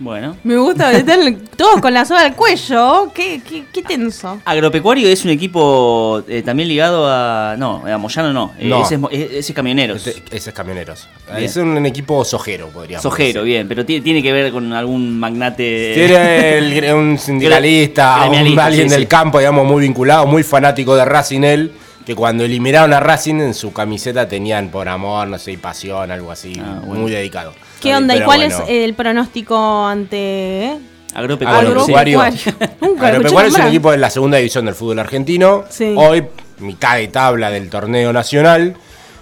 Bueno. 0.00 0.36
Me 0.44 0.56
gusta, 0.56 0.92
están 0.92 1.36
todos 1.56 1.80
con 1.80 1.92
la 1.92 2.04
soga 2.04 2.20
al 2.20 2.36
cuello. 2.36 3.10
Qué, 3.12 3.40
qué, 3.46 3.64
qué 3.72 3.82
tenso. 3.82 4.40
Agropecuario 4.44 5.08
es 5.08 5.24
un 5.24 5.30
equipo 5.32 6.22
eh, 6.28 6.42
también 6.42 6.68
ligado 6.68 7.04
a. 7.08 7.56
No, 7.58 7.82
a 7.84 7.98
Moyano 7.98 8.32
no. 8.32 8.52
Eh, 8.60 8.68
No. 8.68 8.82
Ese, 8.84 8.94
es, 8.94 9.00
mo- 9.00 9.08
eh, 9.10 9.28
ese 9.32 9.52
es 9.52 9.56
camioneros. 9.56 10.06
Ese, 10.06 10.22
ese 10.30 10.50
es 10.50 10.54
camioneros. 10.54 11.08
Bien. 11.32 11.42
Es 11.42 11.56
un, 11.56 11.84
equipo 11.84 12.24
sojero, 12.24 12.68
podríamos 12.68 13.02
Sojero, 13.02 13.40
decir. 13.40 13.42
bien, 13.42 13.66
pero 13.68 13.84
tiene, 13.84 14.02
tiene 14.04 14.22
que 14.22 14.32
ver 14.32 14.52
con 14.52 14.72
algún 14.72 15.18
magnate. 15.18 15.92
Tiene 15.94 16.58
el- 16.58 16.94
un 16.94 17.18
sindicalista, 17.18 18.28
un, 18.30 18.36
alguien 18.58 18.88
sí, 18.88 18.94
del 18.94 19.02
sí. 19.02 19.06
campo, 19.08 19.38
digamos, 19.40 19.66
muy 19.66 19.82
vinculado, 19.82 20.26
muy 20.26 20.44
fanático 20.44 20.94
de 20.94 21.04
Racing 21.04 21.42
él, 21.42 21.72
que 22.06 22.14
cuando 22.14 22.44
eliminaron 22.44 22.92
a 22.92 23.00
Racing 23.00 23.40
en 23.40 23.52
su 23.54 23.72
camiseta 23.72 24.28
tenían 24.28 24.68
por 24.70 24.88
amor, 24.88 25.26
no 25.26 25.38
sé, 25.38 25.52
y 25.52 25.56
pasión, 25.56 26.10
algo 26.12 26.30
así, 26.30 26.52
Ah, 26.62 26.80
bueno. 26.84 27.02
muy 27.02 27.10
dedicado. 27.10 27.52
¿Qué 27.80 27.94
onda? 27.94 28.16
¿Y 28.16 28.22
cuál 28.22 28.40
bueno, 28.40 28.54
es 28.64 28.68
el 28.68 28.94
pronóstico 28.94 29.86
ante 29.86 30.64
eh? 30.64 30.78
Agropecuario. 31.14 31.68
Agropecuario. 31.70 32.20
Agropecuario? 32.20 33.22
Es 33.22 33.32
un 33.32 33.34
nombrar. 33.34 33.68
equipo 33.68 33.90
de 33.90 33.98
la 33.98 34.10
segunda 34.10 34.38
división 34.38 34.64
del 34.66 34.74
fútbol 34.74 34.98
argentino. 34.98 35.64
Sí. 35.68 35.94
Hoy, 35.96 36.26
mitad 36.58 36.96
de 36.96 37.08
tabla 37.08 37.50
del 37.50 37.70
torneo 37.70 38.12
nacional. 38.12 38.76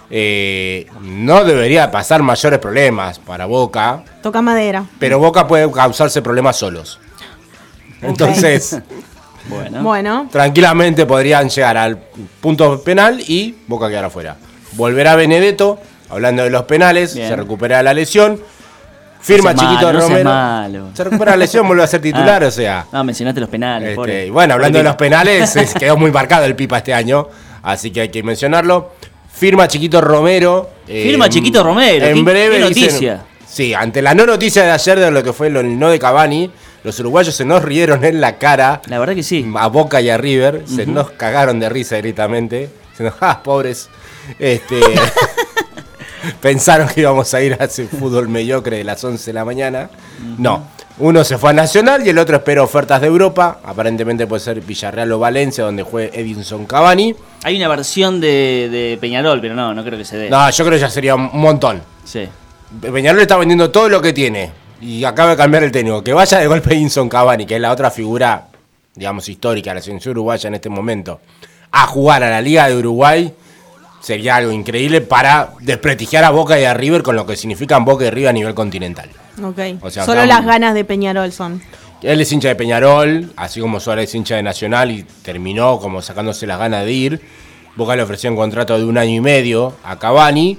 Eh, 0.09 0.87
no 1.01 1.43
debería 1.43 1.91
pasar 1.91 2.23
mayores 2.23 2.59
problemas 2.59 3.19
para 3.19 3.45
Boca, 3.45 4.05
Toca 4.23 4.41
madera. 4.41 4.85
pero 4.99 5.19
Boca 5.19 5.47
puede 5.47 5.69
causarse 5.69 6.21
problemas 6.21 6.55
solos. 6.55 6.97
Entonces, 8.01 8.79
Bueno. 9.49 9.81
Bueno, 9.81 10.27
tranquilamente 10.31 11.05
podrían 11.05 11.49
llegar 11.49 11.77
al 11.77 11.97
punto 12.41 12.81
penal 12.83 13.21
y 13.21 13.55
Boca 13.67 13.87
quedar 13.87 14.05
afuera. 14.05 14.35
Volverá 14.73 15.15
Benedetto, 15.15 15.79
hablando 16.09 16.43
de 16.43 16.49
los 16.49 16.63
penales, 16.63 17.15
Bien. 17.15 17.27
se 17.29 17.35
recupera 17.35 17.81
la 17.83 17.93
lesión. 17.93 18.39
Firma 19.19 19.51
No 19.53 19.59
Chiquito 19.59 19.85
malo, 19.87 19.93
no 19.93 19.99
seas 19.99 20.09
Romero. 20.11 20.29
malo. 20.29 20.89
Se 20.93 21.03
recupera 21.03 21.31
la 21.31 21.37
lesión, 21.37 21.67
vuelve 21.67 21.83
a 21.83 21.87
ser 21.87 22.01
titular, 22.01 22.43
Ah. 22.43 22.47
o 22.47 22.51
sea. 22.51 22.85
No, 22.91 23.03
mencionaste 23.03 23.39
los 23.41 23.49
penales. 23.49 23.89
Este, 23.89 23.95
pobre. 23.95 24.31
bueno, 24.31 24.53
hablando 24.53 24.77
de 24.77 24.83
los 24.83 24.95
penales, 24.95 25.55
es- 25.55 25.73
quedó 25.79 25.97
muy 25.97 26.11
marcado 26.11 26.45
el 26.45 26.55
Pipa 26.55 26.77
este 26.77 26.93
año, 26.93 27.27
así 27.63 27.91
que 27.91 28.01
hay 28.01 28.09
que 28.09 28.23
mencionarlo. 28.23 28.91
Firma 29.33 29.67
Chiquito 29.67 30.01
Romero. 30.01 30.69
eh, 30.87 31.03
Firma 31.03 31.29
Chiquito 31.29 31.63
Romero, 31.63 32.05
En 32.05 32.23
breve 32.23 32.57
qué 32.59 32.65
dicen- 32.69 32.83
noticia. 32.85 33.21
sí, 33.47 33.73
ante 33.73 34.01
la 34.01 34.13
no 34.15 34.25
noticia 34.25 34.63
de 34.63 34.71
ayer 34.71 34.99
de 34.99 35.11
lo 35.11 35.21
que 35.23 35.33
fue 35.33 35.47
el 35.47 35.77
no 35.79 35.89
de 35.89 35.99
Cavani, 35.99 36.49
los 36.83 36.97
uruguayos 36.99 37.35
se 37.35 37.43
nos 37.43 37.63
rieron 37.63 38.05
en 38.05 38.21
la 38.21 38.37
cara 38.37 38.81
La 38.87 38.97
verdad 38.99 39.13
que 39.15 39.23
sí. 39.23 39.45
a 39.57 39.67
Boca 39.67 39.99
y 39.99 40.09
a 40.09 40.17
River, 40.17 40.63
se 40.67 40.85
nos 40.85 41.11
cagaron 41.11 41.59
de 41.59 41.67
risa 41.69 41.97
directamente. 41.97 42.69
Se 42.95 43.03
nos, 43.03 43.13
ah, 43.19 43.41
pobres. 43.43 43.89
Este, 44.39 44.79
pensaron 46.41 46.87
que 46.87 47.01
íbamos 47.01 47.33
a 47.33 47.41
ir 47.41 47.57
a 47.59 47.65
ese 47.65 47.87
fútbol 47.87 48.29
mediocre 48.29 48.77
de 48.77 48.83
las 48.83 49.03
11 49.03 49.25
de 49.25 49.33
la 49.33 49.45
mañana. 49.45 49.89
No. 50.37 50.65
Uno 50.99 51.23
se 51.23 51.37
fue 51.37 51.51
a 51.51 51.53
Nacional 51.53 52.05
y 52.05 52.09
el 52.09 52.17
otro 52.17 52.37
espera 52.37 52.63
ofertas 52.63 53.01
de 53.01 53.07
Europa. 53.07 53.59
Aparentemente 53.63 54.25
puede 54.25 54.39
ser 54.39 54.61
Villarreal 54.61 55.11
o 55.11 55.19
Valencia, 55.19 55.63
donde 55.63 55.83
juegue 55.83 56.19
Edinson 56.19 56.65
Cavani. 56.65 57.15
Hay 57.43 57.55
una 57.55 57.67
versión 57.67 58.19
de, 58.19 58.67
de 58.71 58.97
Peñarol, 58.99 59.39
pero 59.39 59.53
no, 59.53 59.75
no 59.75 59.83
creo 59.83 59.97
que 59.97 60.05
se 60.05 60.17
dé. 60.17 60.29
No, 60.29 60.49
yo 60.49 60.65
creo 60.65 60.75
que 60.75 60.81
ya 60.81 60.89
sería 60.89 61.13
un 61.13 61.29
montón. 61.33 61.83
Sí. 62.03 62.27
Peñarol 62.81 63.21
está 63.21 63.37
vendiendo 63.37 63.69
todo 63.69 63.89
lo 63.89 64.01
que 64.01 64.11
tiene. 64.11 64.51
Y 64.81 65.03
acaba 65.03 65.31
de 65.31 65.37
cambiar 65.37 65.63
el 65.63 65.71
técnico. 65.71 66.03
Que 66.03 66.13
vaya 66.13 66.39
de 66.39 66.47
golpe 66.47 66.73
Edinson 66.73 67.09
Cavani, 67.09 67.45
que 67.45 67.55
es 67.55 67.61
la 67.61 67.71
otra 67.71 67.91
figura, 67.91 68.47
digamos, 68.95 69.29
histórica 69.29 69.71
de 69.71 69.75
la 69.75 69.81
selección 69.81 70.11
uruguaya 70.11 70.47
en 70.47 70.55
este 70.55 70.69
momento, 70.69 71.19
a 71.71 71.85
jugar 71.85 72.23
a 72.23 72.29
la 72.29 72.41
Liga 72.41 72.67
de 72.67 72.75
Uruguay, 72.75 73.31
sería 73.99 74.35
algo 74.35 74.51
increíble 74.51 75.01
para 75.01 75.51
desprestigiar 75.59 76.23
a 76.23 76.29
Boca 76.29 76.59
y 76.59 76.63
a 76.63 76.73
River 76.73 77.03
con 77.03 77.15
lo 77.15 77.25
que 77.25 77.35
significan 77.35 77.85
Boca 77.85 78.05
y 78.05 78.09
River 78.09 78.29
a 78.29 78.33
nivel 78.33 78.53
continental. 78.53 79.09
ok. 79.43 79.59
O 79.81 79.89
sea, 79.89 80.05
Solo 80.05 80.25
las 80.25 80.45
ganas 80.45 80.73
de 80.73 80.83
Peñarol 80.85 81.31
son. 81.31 81.61
Él 82.03 82.21
es 82.21 82.31
hincha 82.31 82.49
de 82.49 82.55
Peñarol, 82.55 83.31
así 83.35 83.59
como 83.59 83.79
Suárez 83.79 84.09
es 84.09 84.15
hincha 84.15 84.35
de 84.35 84.43
Nacional 84.43 84.91
y 84.91 85.03
terminó 85.23 85.79
como 85.79 86.01
sacándose 86.01 86.45
las 86.45 86.59
ganas 86.59 86.85
de 86.85 86.91
ir. 86.91 87.21
Boca 87.75 87.95
le 87.95 88.03
ofreció 88.03 88.29
un 88.29 88.35
contrato 88.35 88.77
de 88.77 88.85
un 88.85 88.97
año 88.97 89.11
y 89.15 89.21
medio 89.21 89.75
a 89.83 89.97
Cavani, 89.97 90.57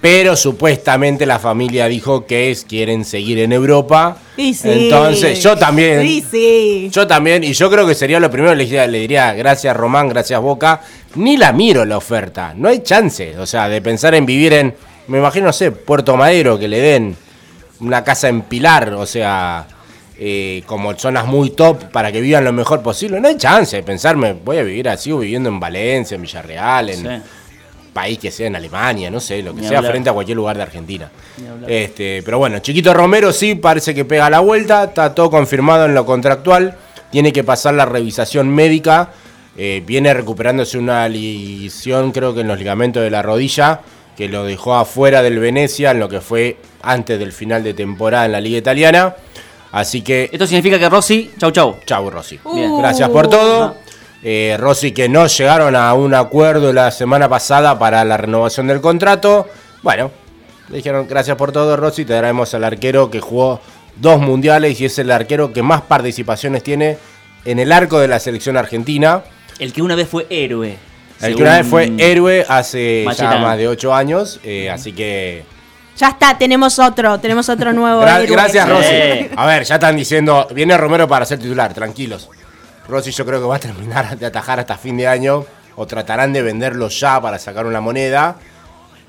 pero 0.00 0.34
supuestamente 0.34 1.26
la 1.26 1.38
familia 1.38 1.86
dijo 1.86 2.24
que 2.24 2.50
es, 2.50 2.64
quieren 2.64 3.04
seguir 3.04 3.38
en 3.38 3.52
Europa. 3.52 4.16
Y 4.36 4.54
sí. 4.54 4.70
Entonces, 4.70 5.42
yo 5.42 5.56
también. 5.56 6.00
Sí, 6.02 6.24
sí. 6.28 6.90
Yo 6.90 7.06
también, 7.06 7.44
y 7.44 7.52
yo 7.52 7.70
creo 7.70 7.86
que 7.86 7.94
sería 7.94 8.18
lo 8.18 8.30
primero, 8.30 8.54
le 8.54 8.64
diría, 8.64 8.86
le 8.86 9.00
diría 9.00 9.32
gracias 9.34 9.76
Román, 9.76 10.08
gracias 10.08 10.40
Boca. 10.40 10.80
Ni 11.16 11.36
la 11.36 11.52
miro 11.52 11.84
la 11.84 11.98
oferta, 11.98 12.54
no 12.56 12.68
hay 12.68 12.82
chance. 12.82 13.38
O 13.38 13.46
sea, 13.46 13.68
de 13.68 13.82
pensar 13.82 14.14
en 14.14 14.24
vivir 14.24 14.54
en, 14.54 14.74
me 15.08 15.18
imagino, 15.18 15.46
no 15.46 15.52
sé, 15.52 15.70
Puerto 15.70 16.16
Madero, 16.16 16.58
que 16.58 16.68
le 16.68 16.80
den 16.80 17.16
una 17.80 18.02
casa 18.02 18.28
en 18.28 18.42
Pilar, 18.42 18.94
o 18.94 19.04
sea, 19.04 19.66
eh, 20.18 20.62
como 20.66 20.94
zonas 20.94 21.26
muy 21.26 21.50
top 21.50 21.90
para 21.90 22.10
que 22.10 22.22
vivan 22.22 22.44
lo 22.44 22.52
mejor 22.52 22.80
posible. 22.82 23.20
No 23.20 23.28
hay 23.28 23.36
chance 23.36 23.76
de 23.76 23.82
pensarme, 23.82 24.32
voy 24.32 24.58
a 24.58 24.62
vivir 24.62 24.88
así, 24.88 25.12
o 25.12 25.18
viviendo 25.18 25.50
en 25.50 25.60
Valencia, 25.60 26.14
en 26.14 26.22
Villarreal, 26.22 26.88
en 26.88 26.96
Sí. 27.02 27.22
País 27.92 28.18
que 28.18 28.30
sea 28.30 28.46
en 28.46 28.56
Alemania, 28.56 29.10
no 29.10 29.20
sé, 29.20 29.42
lo 29.42 29.54
que 29.54 29.62
Ni 29.62 29.68
sea 29.68 29.78
hablar. 29.78 29.92
frente 29.92 30.10
a 30.10 30.12
cualquier 30.12 30.36
lugar 30.36 30.56
de 30.56 30.62
Argentina. 30.62 31.10
Este, 31.66 32.22
pero 32.24 32.38
bueno, 32.38 32.58
Chiquito 32.60 32.94
Romero 32.94 33.32
sí 33.32 33.54
parece 33.54 33.94
que 33.94 34.04
pega 34.04 34.30
la 34.30 34.40
vuelta, 34.40 34.84
está 34.84 35.14
todo 35.14 35.30
confirmado 35.30 35.86
en 35.86 35.94
lo 35.94 36.06
contractual, 36.06 36.76
tiene 37.10 37.32
que 37.32 37.44
pasar 37.44 37.74
la 37.74 37.86
revisación 37.86 38.48
médica, 38.48 39.10
eh, 39.56 39.82
viene 39.84 40.14
recuperándose 40.14 40.78
una 40.78 41.08
lesión 41.08 42.12
creo 42.12 42.34
que 42.34 42.40
en 42.40 42.48
los 42.48 42.58
ligamentos 42.58 43.02
de 43.02 43.10
la 43.10 43.22
rodilla, 43.22 43.80
que 44.16 44.28
lo 44.28 44.44
dejó 44.44 44.74
afuera 44.76 45.22
del 45.22 45.38
Venecia 45.38 45.90
en 45.90 45.98
lo 45.98 46.08
que 46.08 46.20
fue 46.20 46.56
antes 46.82 47.18
del 47.18 47.32
final 47.32 47.64
de 47.64 47.74
temporada 47.74 48.26
en 48.26 48.32
la 48.32 48.40
liga 48.40 48.58
italiana. 48.58 49.16
Así 49.72 50.02
que 50.02 50.28
Esto 50.32 50.46
significa 50.46 50.78
que 50.78 50.88
Rossi, 50.88 51.30
chau 51.38 51.50
chau. 51.52 51.76
Chau, 51.86 52.10
Rossi. 52.10 52.38
Bien. 52.54 52.76
Gracias 52.78 53.08
por 53.08 53.28
todo. 53.28 53.76
Eh, 54.22 54.56
Rossi 54.58 54.92
que 54.92 55.08
no 55.08 55.26
llegaron 55.26 55.74
a 55.76 55.94
un 55.94 56.14
acuerdo 56.14 56.72
la 56.72 56.90
semana 56.90 57.28
pasada 57.28 57.78
para 57.78 58.04
la 58.04 58.16
renovación 58.16 58.66
del 58.66 58.80
contrato. 58.80 59.48
Bueno, 59.82 60.10
le 60.68 60.76
dijeron 60.76 61.06
gracias 61.08 61.36
por 61.36 61.52
todo, 61.52 61.76
Rossi. 61.76 62.04
Te 62.04 62.18
traemos 62.18 62.52
al 62.54 62.64
arquero 62.64 63.10
que 63.10 63.20
jugó 63.20 63.60
dos 63.96 64.20
mundiales 64.20 64.78
y 64.80 64.84
es 64.86 64.98
el 64.98 65.10
arquero 65.10 65.52
que 65.52 65.62
más 65.62 65.80
participaciones 65.82 66.62
tiene 66.62 66.98
en 67.46 67.58
el 67.58 67.72
arco 67.72 67.98
de 67.98 68.08
la 68.08 68.18
selección 68.20 68.56
argentina. 68.58 69.22
El 69.58 69.72
que 69.72 69.80
una 69.82 69.94
vez 69.94 70.08
fue 70.08 70.26
héroe. 70.28 70.76
El 71.22 71.34
que 71.36 71.42
una 71.42 71.58
vez 71.58 71.66
fue 71.66 71.92
héroe 71.98 72.44
hace 72.48 73.06
ya 73.16 73.36
más 73.38 73.56
de 73.58 73.68
ocho 73.68 73.94
años. 73.94 74.38
eh, 74.44 74.70
Así 74.70 74.92
que 74.92 75.44
Ya 75.96 76.08
está, 76.08 76.36
tenemos 76.38 76.78
otro, 76.78 77.18
tenemos 77.20 77.48
otro 77.48 77.72
nuevo. 77.72 78.02
Gra- 78.02 78.20
héroe. 78.22 78.36
gracias, 78.36 78.64
Sí. 78.66 78.70
Rossi. 78.70 79.30
A 79.36 79.46
ver, 79.46 79.64
ya 79.64 79.74
están 79.76 79.96
diciendo, 79.96 80.46
viene 80.54 80.76
Romero 80.78 81.06
para 81.08 81.24
ser 81.26 81.38
titular, 81.38 81.72
tranquilos. 81.74 82.28
Rossi 82.90 83.12
yo 83.12 83.24
creo 83.24 83.40
que 83.40 83.46
va 83.46 83.56
a 83.56 83.60
terminar 83.60 84.18
de 84.18 84.26
atajar 84.26 84.60
hasta 84.60 84.76
fin 84.76 84.96
de 84.96 85.06
año 85.06 85.44
o 85.76 85.86
tratarán 85.86 86.32
de 86.32 86.42
venderlo 86.42 86.88
ya 86.88 87.20
para 87.20 87.38
sacar 87.38 87.66
una 87.66 87.80
moneda 87.80 88.36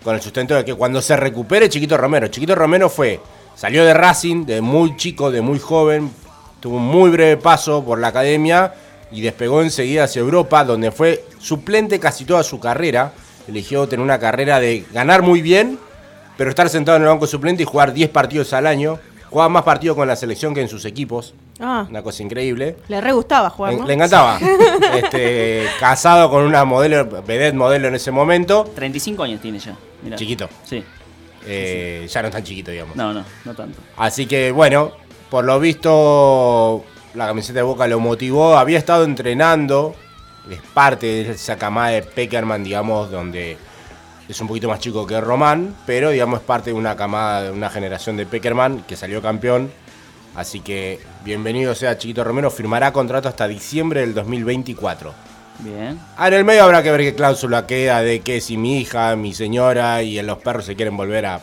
con 0.03 0.15
el 0.15 0.21
sustento 0.21 0.55
de 0.55 0.65
que 0.65 0.73
cuando 0.73 1.01
se 1.01 1.15
recupere 1.15 1.69
Chiquito 1.69 1.97
Romero, 1.97 2.27
Chiquito 2.27 2.55
Romero 2.55 2.89
fue, 2.89 3.19
salió 3.55 3.85
de 3.85 3.93
Racing, 3.93 4.45
de 4.45 4.61
muy 4.61 4.95
chico, 4.95 5.31
de 5.31 5.41
muy 5.41 5.59
joven, 5.59 6.11
tuvo 6.59 6.77
un 6.77 6.85
muy 6.85 7.09
breve 7.09 7.37
paso 7.37 7.83
por 7.83 7.99
la 7.99 8.07
academia 8.07 8.73
y 9.11 9.21
despegó 9.21 9.61
enseguida 9.61 10.05
hacia 10.05 10.21
Europa, 10.21 10.63
donde 10.63 10.91
fue 10.91 11.25
suplente 11.39 11.99
casi 11.99 12.25
toda 12.25 12.43
su 12.43 12.59
carrera. 12.59 13.11
Eligió 13.47 13.87
tener 13.87 14.03
una 14.03 14.19
carrera 14.19 14.59
de 14.59 14.85
ganar 14.93 15.21
muy 15.21 15.41
bien, 15.41 15.77
pero 16.37 16.49
estar 16.49 16.69
sentado 16.69 16.97
en 16.97 17.03
el 17.03 17.09
banco 17.09 17.27
suplente 17.27 17.63
y 17.63 17.65
jugar 17.65 17.93
10 17.93 18.09
partidos 18.09 18.53
al 18.53 18.67
año. 18.67 18.99
Jugaba 19.29 19.49
más 19.49 19.63
partidos 19.63 19.97
con 19.97 20.07
la 20.07 20.15
selección 20.15 20.53
que 20.53 20.61
en 20.61 20.69
sus 20.69 20.85
equipos. 20.85 21.33
Ah, 21.61 21.85
Una 21.89 22.01
cosa 22.01 22.23
increíble. 22.23 22.77
le 22.87 22.99
re 23.01 23.11
gustaba 23.11 23.49
jugar, 23.51 23.73
Le, 23.73 23.79
¿no? 23.79 23.85
le 23.87 23.93
encantaba. 23.93 24.39
Este, 24.95 25.67
casado 25.79 26.29
con 26.29 26.43
una 26.43 26.65
modelo, 26.65 27.05
vedette 27.23 27.53
modelo 27.55 27.87
en 27.87 27.95
ese 27.95 28.11
momento. 28.11 28.69
35 28.75 29.23
años 29.23 29.41
tiene 29.41 29.59
ya. 29.59 29.75
mirá. 30.03 30.17
Chiquito. 30.17 30.49
Sí. 30.65 30.83
Eh, 31.45 32.07
ya 32.09 32.21
no 32.21 32.27
es 32.27 32.33
tan 32.33 32.43
chiquito, 32.43 32.71
digamos. 32.71 32.95
No, 32.95 33.13
no, 33.13 33.23
no 33.45 33.53
tanto. 33.53 33.79
Así 33.97 34.25
que 34.25 34.51
bueno, 34.51 34.91
por 35.29 35.45
lo 35.45 35.59
visto 35.59 36.83
la 37.13 37.27
camiseta 37.27 37.59
de 37.59 37.63
Boca 37.63 37.87
lo 37.87 37.99
motivó, 37.99 38.57
había 38.57 38.77
estado 38.77 39.03
entrenando, 39.03 39.95
es 40.49 40.59
parte 40.73 41.05
de 41.07 41.31
esa 41.31 41.57
camada 41.57 41.89
de 41.89 42.01
Peckerman, 42.03 42.63
digamos, 42.63 43.11
donde 43.11 43.57
es 44.29 44.39
un 44.39 44.47
poquito 44.47 44.69
más 44.69 44.79
chico 44.79 45.05
que 45.05 45.19
Román, 45.19 45.75
pero 45.85 46.09
digamos 46.11 46.39
es 46.39 46.45
parte 46.45 46.69
de 46.71 46.75
una 46.75 46.95
camada, 46.95 47.43
de 47.43 47.51
una 47.51 47.69
generación 47.69 48.15
de 48.17 48.25
Peckerman 48.25 48.83
que 48.87 48.95
salió 48.95 49.21
campeón. 49.21 49.71
Así 50.35 50.61
que 50.61 50.99
bienvenido 51.25 51.75
sea 51.75 51.97
Chiquito 51.97 52.23
Romero, 52.23 52.49
firmará 52.49 52.93
contrato 52.93 53.27
hasta 53.27 53.47
diciembre 53.47 54.01
del 54.01 54.13
2024. 54.13 55.13
Bien. 55.59 55.99
Ah, 56.17 56.29
en 56.29 56.33
el 56.35 56.45
medio 56.45 56.63
habrá 56.63 56.81
que 56.81 56.91
ver 56.91 57.01
qué 57.01 57.13
cláusula 57.13 57.67
queda 57.67 58.01
de 58.01 58.21
que 58.21 58.39
si 58.39 58.57
mi 58.57 58.79
hija, 58.79 59.15
mi 59.15 59.33
señora 59.33 60.01
y 60.03 60.21
los 60.21 60.37
perros 60.37 60.65
se 60.65 60.75
quieren 60.75 60.95
volver 60.95 61.25
a 61.25 61.41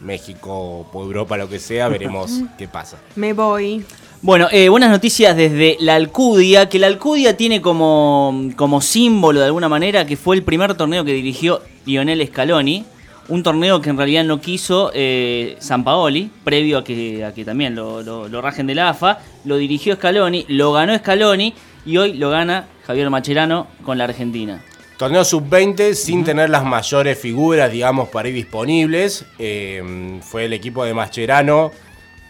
México 0.00 0.86
o 0.92 1.02
Europa, 1.02 1.36
lo 1.36 1.48
que 1.48 1.58
sea, 1.58 1.88
veremos 1.88 2.30
qué 2.58 2.68
pasa. 2.68 2.98
Me 3.16 3.32
voy. 3.32 3.84
Bueno, 4.22 4.48
eh, 4.50 4.68
buenas 4.68 4.90
noticias 4.90 5.36
desde 5.36 5.76
la 5.80 5.96
Alcudia, 5.96 6.68
que 6.68 6.78
la 6.78 6.86
Alcudia 6.86 7.36
tiene 7.36 7.60
como, 7.60 8.50
como 8.56 8.80
símbolo 8.80 9.40
de 9.40 9.46
alguna 9.46 9.68
manera 9.68 10.06
que 10.06 10.16
fue 10.16 10.36
el 10.36 10.42
primer 10.42 10.74
torneo 10.74 11.04
que 11.04 11.12
dirigió 11.12 11.60
Lionel 11.86 12.26
Scaloni. 12.26 12.84
Un 13.28 13.42
torneo 13.42 13.80
que 13.80 13.90
en 13.90 13.96
realidad 13.96 14.24
no 14.24 14.40
quiso 14.40 14.90
eh, 14.94 15.56
San 15.60 15.84
Paoli, 15.84 16.30
previo 16.44 16.78
a 16.78 16.84
que, 16.84 17.24
a 17.24 17.32
que 17.34 17.44
también 17.44 17.74
lo, 17.74 18.02
lo- 18.02 18.28
lo 18.28 18.40
rajen 18.40 18.66
de 18.66 18.74
la 18.74 18.88
AFA, 18.90 19.18
lo 19.44 19.56
dirigió 19.56 19.94
Scaloni, 19.96 20.46
lo 20.48 20.72
ganó 20.72 20.96
Scaloni 20.96 21.52
y 21.84 21.96
hoy 21.98 22.14
lo 22.14 22.30
gana 22.30 22.66
Javier 22.86 23.10
Macherano 23.10 23.66
con 23.84 23.98
la 23.98 24.04
Argentina. 24.04 24.62
Torneo 24.96 25.24
sub-20 25.24 25.94
sin 25.94 26.24
tener 26.24 26.50
las 26.50 26.64
mayores 26.64 27.16
figuras, 27.18 27.70
digamos, 27.70 28.08
para 28.08 28.28
ir 28.30 28.34
disponibles. 28.34 29.24
Eh, 29.38 30.18
fue 30.22 30.46
el 30.46 30.52
equipo 30.52 30.84
de 30.84 30.92
Mascherano 30.94 31.70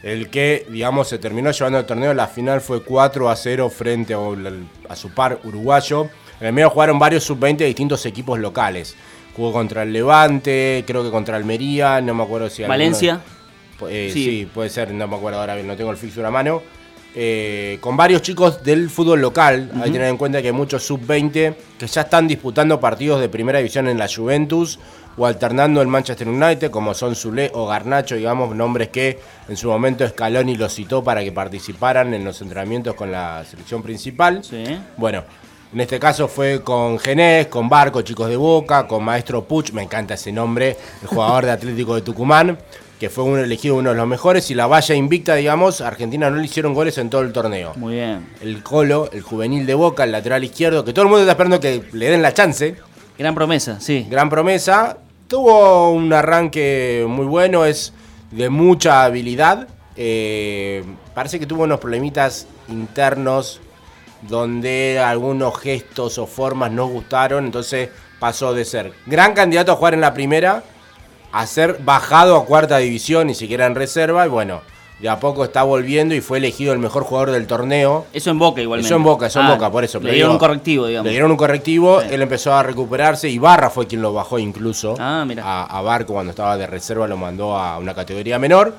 el 0.03 0.29
que, 0.29 0.67
digamos, 0.71 1.09
se 1.09 1.19
terminó 1.19 1.51
llevando 1.51 1.79
el 1.79 1.87
torneo. 1.87 2.13
La 2.13 2.27
final 2.29 2.61
fue 2.61 2.83
4 2.83 3.31
a 3.31 3.37
0 3.37 3.71
frente 3.71 4.15
a, 4.15 4.19
a 4.89 4.97
su 4.97 5.11
par 5.15 5.41
uruguayo. 5.45 6.09
En 6.41 6.49
el 6.49 6.53
medio 6.53 6.69
jugaron 6.71 6.99
varios 6.99 7.25
sub-20 7.25 7.57
de 7.57 7.65
distintos 7.67 8.05
equipos 8.05 8.39
locales. 8.39 8.95
Jugó 9.39 9.53
contra 9.53 9.85
el 9.85 9.93
Levante, 9.93 10.83
creo 10.85 11.05
que 11.05 11.11
contra 11.13 11.37
Almería, 11.37 12.01
no 12.01 12.13
me 12.13 12.25
acuerdo 12.25 12.51
si... 12.51 12.63
alguno- 12.65 12.73
Valencia. 12.75 13.21
Eh, 13.89 14.11
Sí. 14.13 14.25
sí. 14.25 14.49
puede 14.53 14.69
ser, 14.69 14.93
no 14.93 15.07
me 15.07 15.15
acuerdo 15.15 15.39
ahora 15.39 15.55
bien, 15.55 15.69
no 15.69 15.77
tengo 15.77 15.93
el 15.93 15.97
fixture 15.97 16.27
a 16.27 16.31
mano. 16.33 16.61
Eh, 17.15 17.79
con 17.81 17.97
varios 17.97 18.21
chicos 18.23 18.63
del 18.65 18.91
fútbol 18.91 19.21
local. 19.21 19.71
Hay 19.77 19.85
que 19.85 19.93
tener 19.93 20.09
en 20.09 20.17
cuenta 20.17 20.41
que 20.43 20.49
hay 20.49 20.53
muchos 20.53 20.83
sub-20 20.85 21.55
que 21.79 21.87
ya 21.87 22.01
están 22.03 22.27
disputando 22.27 22.81
partidos 22.81 23.21
de 23.21 23.29
primera 23.29 23.59
división 23.59 23.87
en 23.89 23.97
la 23.97 24.09
Juventus 24.13 24.79
o 25.17 25.25
alternando 25.27 25.81
el 25.81 25.87
Manchester 25.89 26.29
United, 26.29 26.71
como 26.71 26.93
son 26.95 27.15
Zule 27.15 27.51
o 27.55 27.67
Garnacho, 27.67 28.17
digamos, 28.17 28.55
nombres 28.55 28.89
que 28.89 29.19
en 29.49 29.57
su 29.57 29.69
momento 29.69 30.07
Scaloni 30.09 30.57
los 30.57 30.75
citó 30.75 31.03
para 31.03 31.23
que 31.25 31.31
participaran 31.33 32.13
en 32.15 32.25
los 32.25 32.41
entrenamientos 32.43 32.95
con 32.95 33.11
la 33.13 33.45
selección 33.45 33.83
principal. 33.83 34.43
Sí. 34.45 34.65
Bueno, 34.97 35.23
en 35.73 35.81
este 35.81 35.99
caso 35.99 36.29
fue 36.29 36.63
con 36.63 36.99
Genés, 36.99 37.49
con 37.49 37.69
Barco, 37.69 38.03
chicos 38.03 38.29
de 38.29 38.37
Boca, 38.37 38.87
con 38.87 39.05
Maestro 39.05 39.45
Puch, 39.45 39.73
me 39.73 39.83
encanta 39.83 40.15
ese 40.15 40.33
nombre, 40.33 40.77
el 41.03 41.09
jugador 41.09 41.45
de 41.45 41.51
Atlético 41.51 41.95
de 41.95 42.01
Tucumán, 42.01 42.59
que 42.99 43.11
fue 43.11 43.25
uno 43.25 43.39
elegido 43.39 43.77
uno 43.77 43.91
de 43.91 43.97
los 43.97 44.07
mejores 44.07 44.51
y 44.51 44.55
la 44.55 44.67
valla 44.67 44.95
invicta, 44.95 45.35
digamos, 45.35 45.83
Argentina 45.83 46.31
no 46.31 46.37
le 46.37 46.45
hicieron 46.47 46.73
goles 46.73 46.97
en 46.99 47.11
todo 47.11 47.21
el 47.21 47.33
torneo. 47.33 47.75
Muy 47.77 47.95
bien. 47.95 48.27
El 48.41 48.63
Colo, 48.63 49.11
el 49.13 49.21
juvenil 49.21 49.67
de 49.67 49.75
Boca, 49.75 50.05
el 50.05 50.13
lateral 50.13 50.43
izquierdo, 50.43 50.85
que 50.85 50.93
todo 50.93 51.03
el 51.03 51.09
mundo 51.09 51.21
está 51.21 51.33
esperando 51.33 51.61
que 51.61 51.83
le 51.93 52.11
den 52.11 52.23
la 52.23 52.33
chance, 52.33 52.77
Gran 53.19 53.35
promesa, 53.35 53.81
sí. 53.81 54.07
gran 54.09 54.31
promesa, 54.31 54.97
tuvo 55.27 55.91
un 55.91 56.13
arranque 56.13 57.05
muy 57.09 57.27
bueno, 57.27 57.65
es 57.65 57.93
de 58.31 58.49
mucha 58.49 59.05
habilidad, 59.05 59.69
eh, 59.97 60.85
parece 61.15 61.39
que 61.41 61.47
tuvo 61.47 61.65
unos 61.65 61.81
problemitas 61.81 62.47
internos 62.69 63.61
donde 64.23 64.99
algunos 64.99 65.59
gestos 65.59 66.19
o 66.19 66.27
formas 66.27 66.71
no 66.73 66.87
gustaron, 66.87 67.45
entonces 67.47 67.89
pasó 68.19 68.53
de 68.55 68.65
ser 68.65 68.93
gran 69.07 69.33
candidato 69.35 69.73
a 69.73 69.77
jugar 69.77 69.95
en 69.95 70.01
la 70.01 70.13
primera 70.15 70.63
a 71.31 71.47
ser 71.47 71.79
bajado 71.85 72.37
a 72.37 72.45
cuarta 72.47 72.79
división, 72.79 73.27
ni 73.27 73.35
siquiera 73.35 73.67
en 73.67 73.75
reserva, 73.75 74.25
y 74.27 74.29
bueno, 74.31 74.63
de 74.99 75.09
a 75.09 75.21
poco 75.21 75.45
está 75.45 75.63
volviendo 75.63 76.15
y 76.15 76.21
fue 76.21 76.39
elegido 76.39 76.73
el 76.73 76.79
mejor 76.81 77.05
jugador 77.05 77.31
del 77.31 77.47
torneo. 77.47 78.07
Eso 78.13 78.31
en 78.31 78.39
Boca 78.41 78.61
igualmente. 78.61 78.89
Eso 78.89 78.97
en 78.97 79.05
Boca, 79.05 79.27
eso 79.27 79.39
en 79.41 79.47
Ah, 79.47 79.51
Boca, 79.55 79.71
por 79.71 79.85
eso. 79.85 80.01
Le 80.01 80.11
dieron 80.13 80.31
digo, 80.31 80.33
un 80.33 80.39
correctivo, 80.39 80.87
digamos. 80.89 81.05
Le 81.05 81.11
dieron 81.13 81.31
un 81.31 81.37
correctivo, 81.37 82.01
Sí. 82.01 82.09
él 82.11 82.23
empezó 82.23 82.53
a 82.55 82.65
recuperarse. 82.65 83.29
Ibarra 83.29 83.71
fue 83.71 83.87
quien 83.87 84.03
lo 84.03 84.13
bajó 84.13 84.41
incluso. 84.41 84.97
Ah, 84.99 85.25
mira. 85.25 85.45
A, 85.45 85.67
a 85.79 85.83
Barco 85.83 86.15
cuando 86.15 86.31
estaba 86.31 86.57
de 86.57 86.67
reserva 86.67 87.07
lo 87.07 87.17
mandó 87.17 87.57
a 87.57 87.79
una 87.79 87.95
categoría 87.95 88.41
menor 88.41 88.75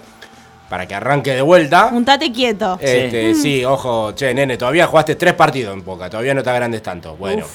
para 0.70 0.88
que 0.88 0.96
arranque 0.96 1.34
de 1.34 1.42
vuelta. 1.42 1.90
Juntate 1.90 2.32
quieto. 2.32 2.78
Este, 2.80 3.34
sí. 3.34 3.66
ojo, 3.66 4.14
che, 4.14 4.34
nene, 4.34 4.56
todavía 4.56 4.86
jugaste 4.88 5.16
tres 5.16 5.34
partidos 5.34 5.74
en 5.74 5.84
Boca, 5.84 6.10
todavía 6.10 6.34
no 6.34 6.44
te 6.44 6.50
agrandes 6.50 6.84
tanto. 6.84 7.16
Bueno, 7.16 7.46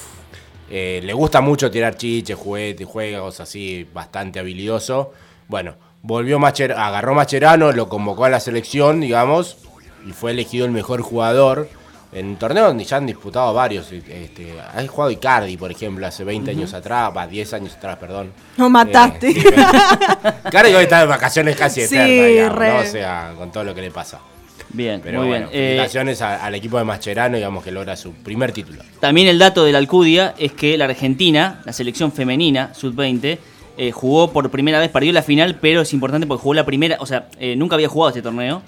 eh, 0.69 0.99
le 1.03 1.13
gusta 1.13 1.41
mucho 1.41 1.71
tirar 1.71 1.95
chiches, 1.95 2.37
juguetes, 2.37 2.85
juegos 2.85 3.39
así, 3.39 3.87
bastante 3.93 4.39
habilidoso. 4.39 5.13
Bueno, 5.47 5.75
volvió 6.01 6.39
Macher 6.39 6.73
agarró 6.73 7.13
Macherano, 7.13 7.71
lo 7.71 7.87
convocó 7.87 8.25
a 8.25 8.29
la 8.29 8.39
selección, 8.39 8.99
digamos, 8.99 9.57
y 10.05 10.11
fue 10.11 10.31
elegido 10.31 10.65
el 10.65 10.71
mejor 10.71 11.01
jugador. 11.01 11.69
En 12.15 12.27
un 12.27 12.37
torneo 12.37 12.67
donde 12.67 12.85
ya 12.85 12.97
han 12.97 13.05
disputado 13.05 13.53
varios. 13.53 13.91
Este, 13.91 14.55
ha 14.59 14.87
jugado 14.87 15.11
Icardi, 15.11 15.57
por 15.57 15.69
ejemplo, 15.69 16.07
hace 16.07 16.23
20 16.23 16.51
años 16.51 16.73
atrás, 16.73 17.11
va, 17.15 17.27
10 17.27 17.53
años 17.53 17.73
atrás, 17.73 17.97
perdón. 17.97 18.31
No 18.55 18.69
mataste. 18.69 19.31
Eh, 19.31 19.43
Icardi 20.47 20.73
hoy 20.73 20.83
está 20.83 21.01
de 21.01 21.07
vacaciones 21.07 21.57
casi 21.57 21.81
Sí, 21.81 21.97
digamos, 21.97 22.57
re. 22.57 22.73
¿no? 22.73 22.79
O 22.79 22.85
sea, 22.85 23.33
con 23.37 23.51
todo 23.51 23.65
lo 23.65 23.75
que 23.75 23.81
le 23.81 23.91
pasa. 23.91 24.19
Bien, 24.69 25.01
Pero 25.03 25.19
muy 25.19 25.27
bueno, 25.27 25.49
bien. 25.49 25.61
Eh, 25.61 25.67
felicitaciones 25.77 26.21
al 26.21 26.55
equipo 26.55 26.77
de 26.77 26.83
Mascherano, 26.83 27.35
digamos 27.35 27.63
que 27.63 27.71
logra 27.71 27.95
su 27.95 28.13
primer 28.13 28.51
título. 28.51 28.81
También 28.99 29.27
el 29.27 29.37
dato 29.37 29.63
de 29.63 29.71
la 29.71 29.77
Alcudia 29.77 30.33
es 30.37 30.53
que 30.53 30.77
la 30.77 30.85
Argentina, 30.85 31.61
la 31.65 31.73
selección 31.73 32.11
femenina, 32.11 32.73
sub-20, 32.73 33.37
eh, 33.77 33.91
jugó 33.91 34.31
por 34.31 34.49
primera 34.49 34.79
vez, 34.79 34.89
perdió 34.89 35.11
la 35.11 35.21
final, 35.21 35.57
pero 35.61 35.81
es 35.81 35.93
importante 35.93 36.27
porque 36.27 36.41
jugó 36.41 36.53
la 36.53 36.65
primera, 36.65 36.97
o 36.99 37.05
sea, 37.05 37.27
eh, 37.39 37.55
nunca 37.55 37.75
había 37.75 37.89
jugado 37.89 38.09
este 38.09 38.21
torneo. 38.21 38.61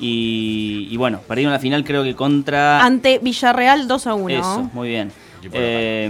Y, 0.00 0.88
y 0.90 0.96
bueno, 0.96 1.20
perdieron 1.28 1.52
la 1.52 1.58
final 1.58 1.84
creo 1.84 2.02
que 2.02 2.14
contra... 2.14 2.82
Ante 2.82 3.18
Villarreal 3.18 3.86
2 3.86 4.06
a 4.06 4.14
1. 4.14 4.28
Eso, 4.34 4.70
muy 4.72 4.88
bien. 4.88 5.12
Eh, 5.52 6.08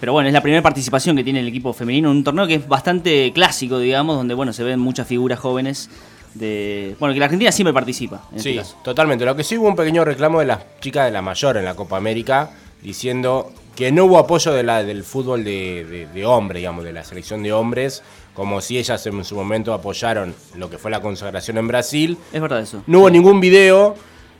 pero 0.00 0.12
bueno, 0.12 0.28
es 0.28 0.32
la 0.32 0.40
primera 0.42 0.62
participación 0.62 1.16
que 1.16 1.24
tiene 1.24 1.40
el 1.40 1.48
equipo 1.48 1.72
femenino 1.72 2.10
en 2.10 2.18
un 2.18 2.24
torneo 2.24 2.46
que 2.46 2.54
es 2.56 2.68
bastante 2.68 3.32
clásico, 3.34 3.78
digamos, 3.78 4.16
donde 4.16 4.34
bueno, 4.34 4.52
se 4.52 4.64
ven 4.64 4.80
muchas 4.80 5.06
figuras 5.06 5.38
jóvenes 5.38 5.90
de... 6.34 6.96
Bueno, 6.98 7.12
que 7.14 7.20
la 7.20 7.26
Argentina 7.26 7.52
siempre 7.52 7.72
participa, 7.72 8.22
en 8.32 8.38
este 8.38 8.50
Sí, 8.52 8.56
caso. 8.58 8.76
totalmente. 8.82 9.24
Lo 9.24 9.36
que 9.36 9.44
sí 9.44 9.56
hubo 9.56 9.68
un 9.68 9.76
pequeño 9.76 10.04
reclamo 10.04 10.40
de 10.40 10.46
las 10.46 10.60
chicas 10.80 11.06
de 11.06 11.12
la 11.12 11.22
mayor 11.22 11.56
en 11.56 11.64
la 11.64 11.74
Copa 11.74 11.96
América, 11.96 12.50
diciendo 12.82 13.52
que 13.76 13.90
no 13.92 14.04
hubo 14.04 14.18
apoyo 14.18 14.52
de 14.52 14.62
la, 14.62 14.82
del 14.82 15.04
fútbol 15.04 15.42
de, 15.44 15.84
de, 15.84 16.06
de 16.06 16.26
hombre, 16.26 16.58
digamos, 16.60 16.84
de 16.84 16.92
la 16.92 17.02
selección 17.04 17.42
de 17.42 17.52
hombres, 17.52 18.02
como 18.34 18.60
si 18.60 18.78
ellas 18.78 19.06
en 19.06 19.24
su 19.24 19.36
momento 19.36 19.72
apoyaron 19.72 20.34
lo 20.56 20.68
que 20.68 20.76
fue 20.76 20.90
la 20.90 21.00
consagración 21.00 21.56
en 21.58 21.68
Brasil. 21.68 22.18
Es 22.32 22.40
verdad 22.40 22.60
eso. 22.60 22.82
No 22.86 23.00
hubo 23.00 23.10
ningún 23.10 23.40
video 23.40 23.94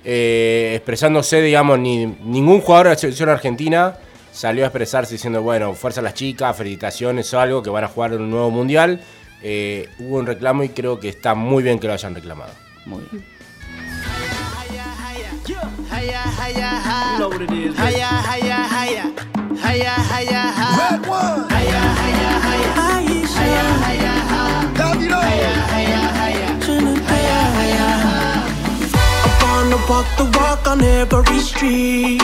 eh, 0.05 0.73
expresándose, 0.77 1.41
digamos, 1.41 1.79
ni 1.79 2.07
ningún 2.07 2.61
jugador 2.61 2.89
de 2.89 2.95
la 2.95 2.99
selección 2.99 3.29
argentina 3.29 3.97
salió 4.33 4.65
a 4.65 4.67
expresarse 4.67 5.15
diciendo, 5.15 5.43
bueno, 5.43 5.75
fuerza 5.75 6.01
a 6.01 6.03
las 6.03 6.15
chicas, 6.15 6.57
felicitaciones 6.57 7.33
o 7.33 7.41
algo, 7.41 7.63
que 7.63 7.71
van 7.71 7.85
a 7.85 7.89
jugar 7.89 8.13
en 8.13 8.23
un 8.23 8.31
nuevo 8.31 8.51
mundial. 8.51 9.01
Eh, 9.43 9.89
hubo 10.01 10.17
un 10.17 10.27
reclamo 10.27 10.65
y 10.65 10.71
creo 10.71 10.99
que 10.99 11.09
está 11.09 11.35
muy 11.35 11.63
bien 11.63 11.79
que 11.79 11.87
lo 11.87 11.93
hayan 11.93 12.15
reclamado. 12.15 12.53
Muy 12.85 13.05
bien. 13.11 13.25
On 30.75 30.83
every 30.83 31.39
street. 31.41 32.21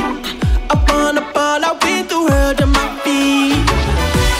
I 0.70 0.76
wanna 0.92 1.22
ball 1.32 1.64
out 1.64 1.82
with 1.84 2.08
the 2.08 2.18
world 2.18 2.60
at 2.60 2.66
my 2.66 2.88
feet. 3.04 3.54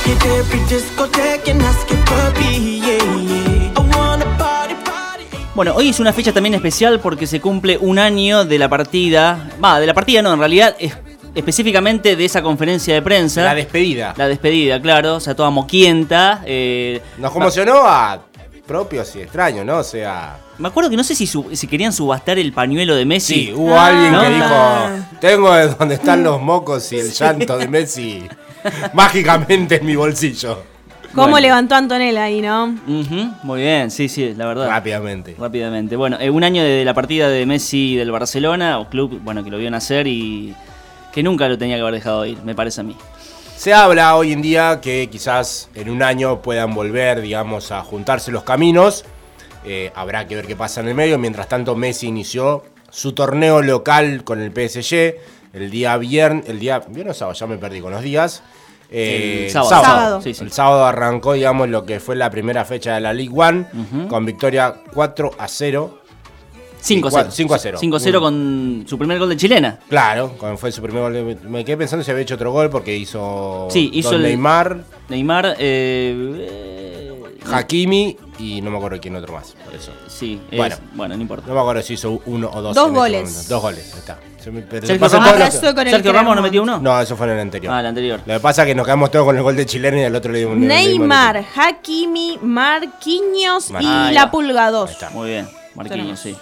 Hit 0.05 0.25
every 0.39 0.59
discotheque 0.69 1.49
and 1.51 1.63
ask 1.63 1.89
it 1.91 1.99
for 2.09 2.41
me, 2.41 2.79
yeah, 2.81 2.99
yeah. 3.23 3.73
I 3.77 3.97
wanna 3.97 4.25
party, 4.37 4.75
party. 4.85 5.25
Bueno, 5.55 5.75
hoy 5.77 5.91
es 5.91 6.01
una 6.01 6.13
fecha 6.13 6.33
también 6.33 6.55
especial 6.55 6.99
porque 7.01 7.27
se 7.27 7.41
cumple 7.41 7.79
un 7.79 7.99
año 7.99 8.45
de 8.45 8.59
la 8.59 8.69
partida. 8.69 9.49
Va, 9.63 9.79
de 9.79 9.87
la 9.87 9.95
partida 9.95 10.23
no, 10.23 10.33
en 10.33 10.39
realidad 10.41 10.75
es 10.81 10.93
específicamente 11.35 12.17
de 12.17 12.25
esa 12.25 12.43
conferencia 12.43 12.93
de 12.95 13.03
prensa. 13.03 13.43
La 13.45 13.55
despedida. 13.55 14.15
La 14.17 14.27
despedida, 14.27 14.81
claro, 14.83 15.17
o 15.17 15.21
sea, 15.21 15.37
toda 15.37 15.51
moquienta. 15.51 16.43
eh, 16.45 17.01
Nos 17.19 17.31
conmocionó 17.31 17.83
a 17.87 18.19
propios 18.71 19.17
y 19.17 19.21
extraños, 19.23 19.67
¿no? 19.67 19.79
O 19.79 19.83
sea, 19.83 20.37
Me 20.59 20.69
acuerdo 20.69 20.89
que 20.89 20.97
no 20.97 21.03
sé 21.03 21.17
si, 21.17 21.27
si 21.27 21.67
querían 21.67 21.93
subastar 21.93 22.39
el 22.39 22.53
pañuelo 22.53 22.95
de 22.95 23.05
Messi. 23.05 23.47
sí, 23.47 23.53
hubo 23.53 23.77
Ah, 23.77 23.87
alguien 23.89 24.13
que 24.13 24.29
¿no? 24.29 24.35
dijo, 24.95 25.05
tengo 25.21 25.53
de 25.53 25.67
donde 25.75 25.95
están 25.97 26.23
los 26.29 26.41
mocos 26.41 26.93
y 26.93 26.99
el 27.01 27.11
llanto 27.11 27.59
de 27.59 27.67
Messi 27.67 28.23
mágicamente 28.95 29.77
en 29.81 29.87
mi 29.87 29.97
bolsillo. 29.97 30.63
¿Cómo 31.13 31.31
Bueno. 31.31 31.41
levantó 31.49 31.75
Antonella 31.75 32.23
ahí, 32.23 32.41
no? 32.41 32.67
Ujú, 32.87 33.33
muy 33.43 33.63
bien, 33.63 33.91
sí, 33.91 34.09
sí, 34.09 34.33
la 34.37 34.47
verdad. 34.47 34.69
Rápidamente. 34.69 35.35
Rápidamente. 35.37 35.97
Bueno, 35.97 36.17
eh, 36.21 36.31
un 36.31 36.45
año 36.45 36.63
de 36.63 36.85
la 36.85 36.95
partida 36.95 37.29
de 37.29 37.45
Messi 37.47 37.97
del 37.97 38.13
Barcelona, 38.13 38.79
o 38.79 38.89
club, 38.89 39.19
bueno, 39.25 39.43
que 39.43 39.51
lo 39.51 39.59
vio 39.59 39.69
nacer 39.73 40.07
y 40.07 40.55
que 41.13 41.25
nunca 41.25 41.49
lo 41.49 41.59
tenía 41.59 41.75
que 41.75 41.83
haber 41.83 41.95
dejado 41.95 42.25
ir, 42.25 42.39
me 42.45 42.55
parece 42.55 42.83
a 42.83 42.85
mí. 42.85 42.95
Se 43.61 43.75
habla 43.75 44.17
hoy 44.17 44.33
en 44.33 44.41
día 44.41 44.81
que 44.81 45.11
quizás 45.11 45.69
en 45.75 45.91
un 45.91 46.03
año 46.03 46.41
puedan 46.41 46.73
volver, 46.73 47.21
digamos, 47.21 47.73
a 47.73 47.83
juntarse 47.83 48.31
los 48.31 48.43
caminos. 48.43 49.05
Eh, 49.67 49.93
habrá 49.95 50.27
que 50.27 50.35
ver 50.35 50.47
qué 50.47 50.57
pasa 50.57 50.81
en 50.81 50.89
el 50.89 50.95
medio. 50.95 51.19
Mientras 51.19 51.47
tanto, 51.47 51.77
Messi 51.77 52.07
inició 52.07 52.65
su 52.89 53.13
torneo 53.13 53.61
local 53.61 54.25
con 54.25 54.41
el 54.41 54.51
PSG 54.51 55.15
el 55.53 55.71
día 55.71 55.95
viernes. 55.99 56.49
El 56.49 56.59
día. 56.59 56.83
¿Viernes 56.89 57.17
o 57.17 57.19
sábado? 57.19 57.39
Ya 57.39 57.47
me 57.49 57.59
perdí 57.59 57.83
con 57.83 57.93
los 57.93 58.01
días. 58.01 58.43
Eh, 58.91 59.43
El 59.45 59.51
sábado. 59.51 59.69
Sábado. 59.69 60.23
Sí, 60.23 60.33
sí. 60.33 60.43
El 60.43 60.53
sábado 60.53 60.87
arrancó, 60.87 61.35
digamos, 61.35 61.69
lo 61.69 61.85
que 61.85 62.01
fue 62.01 62.17
la 62.17 62.31
primera 62.31 62.65
fecha 62.65 62.95
de 62.95 63.03
la 63.03 63.13
League 63.13 63.35
One, 63.37 63.67
con 64.09 64.25
victoria 64.25 64.75
4 64.95 65.33
a 65.37 65.49
0. 65.49 66.00
5 66.81 67.09
a 67.09 67.11
0. 67.11 67.29
5 67.31 67.55
a 67.55 67.59
0. 67.59 67.79
5 67.81 67.97
a 67.97 68.01
0 68.01 68.21
con 68.21 68.85
su 68.87 68.97
primer 68.99 69.19
gol 69.19 69.29
de 69.29 69.37
chilena. 69.37 69.79
Claro, 69.89 70.35
cuando 70.39 70.57
fue 70.59 70.73
su 70.73 70.83
primer 70.83 71.03
gol. 71.03 71.13
de- 71.13 71.37
Me 71.49 71.65
quedé 71.65 71.77
pensando 71.77 72.05
si 72.05 72.11
había 72.11 72.23
hecho 72.23 72.35
otro 72.37 72.53
gol 72.53 72.71
porque 72.71 72.97
hizo. 72.97 73.69
Sí, 73.71 73.91
hizo 73.93 74.13
el- 74.15 74.23
Neymar. 74.23 74.85
Neymar, 75.09 75.57
eh, 75.59 76.47
eh, 76.49 77.07
Hakimi 77.53 78.17
y 78.39 78.61
no 78.61 78.71
me 78.71 78.77
acuerdo 78.79 78.99
quién 79.01 79.17
otro 79.17 79.33
más. 79.35 79.55
Por 79.65 79.75
eso. 79.75 79.93
Sí, 80.09 80.41
es- 80.51 80.57
Bueno. 80.59 80.77
bueno. 80.95 81.17
no 81.17 81.23
importa. 81.23 81.47
No 81.49 81.55
me 81.55 81.61
acuerdo 81.61 81.83
si 81.83 81.95
hizo 81.95 82.21
uno 82.27 82.49
o 82.53 82.63
dos. 82.63 82.75
Dos 82.75 82.87
este 82.87 82.99
goles. 82.99 83.49
Dos 83.49 83.63
goles, 83.63 83.95
está. 83.97 84.19
Se 84.43 84.51
me- 84.51 84.63
pero 84.63 84.87
se 84.87 84.95
Sergio 84.99 85.07
Ramos, 85.09 85.11
todo 85.11 85.21
lo 85.33 85.37
que- 85.37 85.43
Arrasó 85.43 85.75
con 85.75 85.87
el 85.87 85.93
Sergio 85.93 86.13
Ramos 86.13 86.37
no 86.37 86.43
metió 86.43 86.63
uno. 86.63 86.79
No, 86.81 86.99
eso 87.01 87.17
fue 87.17 87.27
en 87.27 87.33
el 87.35 87.41
anterior. 87.41 87.75
Ah, 87.75 87.81
el 87.81 87.87
anterior. 87.87 88.21
Lo 88.25 88.35
que 88.35 88.41
pasa 88.41 88.63
es 88.63 88.69
que 88.69 88.75
nos 88.75 88.87
quedamos 88.87 89.11
todos 89.11 89.27
con 89.27 89.37
el 89.37 89.43
gol 89.43 89.55
de 89.57 89.67
chileno 89.67 89.99
y 89.99 90.05
al 90.05 90.15
otro 90.15 90.33
le 90.33 90.39
dimos 90.39 90.55
un 90.57 90.67
le 90.67 90.75
dimos 90.79 90.93
un- 90.95 90.99
Neymar, 91.01 91.45
Hakimi, 91.57 92.39
Marquinhos 92.41 93.71
Mar- 93.71 93.83
y 93.83 93.87
Ah, 93.87 94.11
la. 94.13 94.31
Pulga 94.31 94.71
2. 94.71 94.89
Ahí 94.89 94.95
está. 94.95 95.11
Muy 95.11 95.29
bien. 95.29 95.49
Marquinhos, 95.75 96.19
sí. 96.21 96.37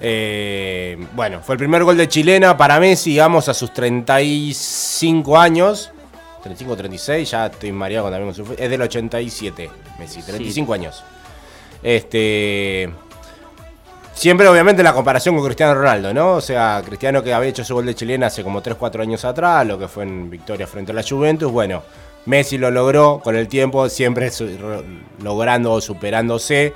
Eh, 0.00 1.06
bueno, 1.14 1.40
fue 1.42 1.54
el 1.54 1.58
primer 1.58 1.84
gol 1.84 1.96
de 1.96 2.08
chilena 2.08 2.56
para 2.56 2.80
Messi, 2.80 3.10
digamos, 3.10 3.48
a 3.48 3.54
sus 3.54 3.72
35 3.72 5.38
años. 5.38 5.90
35 6.42 6.76
36, 6.76 7.30
ya 7.30 7.46
estoy 7.46 7.72
mareado 7.72 8.10
también 8.10 8.34
con 8.34 8.46
su 8.46 8.52
Es 8.52 8.68
del 8.68 8.82
87, 8.82 9.70
Messi, 9.98 10.22
35 10.22 10.74
años. 10.74 11.02
Este. 11.82 12.90
Siempre, 14.12 14.46
obviamente, 14.46 14.82
la 14.82 14.92
comparación 14.92 15.34
con 15.34 15.44
Cristiano 15.44 15.74
Ronaldo, 15.74 16.14
¿no? 16.14 16.34
O 16.34 16.40
sea, 16.40 16.82
Cristiano 16.84 17.22
que 17.22 17.34
había 17.34 17.48
hecho 17.48 17.64
su 17.64 17.74
gol 17.74 17.86
de 17.86 17.94
chilena 17.94 18.28
hace 18.28 18.44
como 18.44 18.62
3-4 18.62 19.00
años 19.00 19.24
atrás, 19.24 19.66
lo 19.66 19.78
que 19.78 19.88
fue 19.88 20.04
en 20.04 20.30
victoria 20.30 20.66
frente 20.66 20.92
a 20.92 20.94
la 20.94 21.02
Juventus. 21.02 21.50
Bueno, 21.50 21.82
Messi 22.26 22.56
lo 22.56 22.70
logró 22.70 23.20
con 23.22 23.34
el 23.36 23.48
tiempo, 23.48 23.88
siempre 23.88 24.30
logrando 25.22 25.72
o 25.72 25.80
superándose 25.80 26.72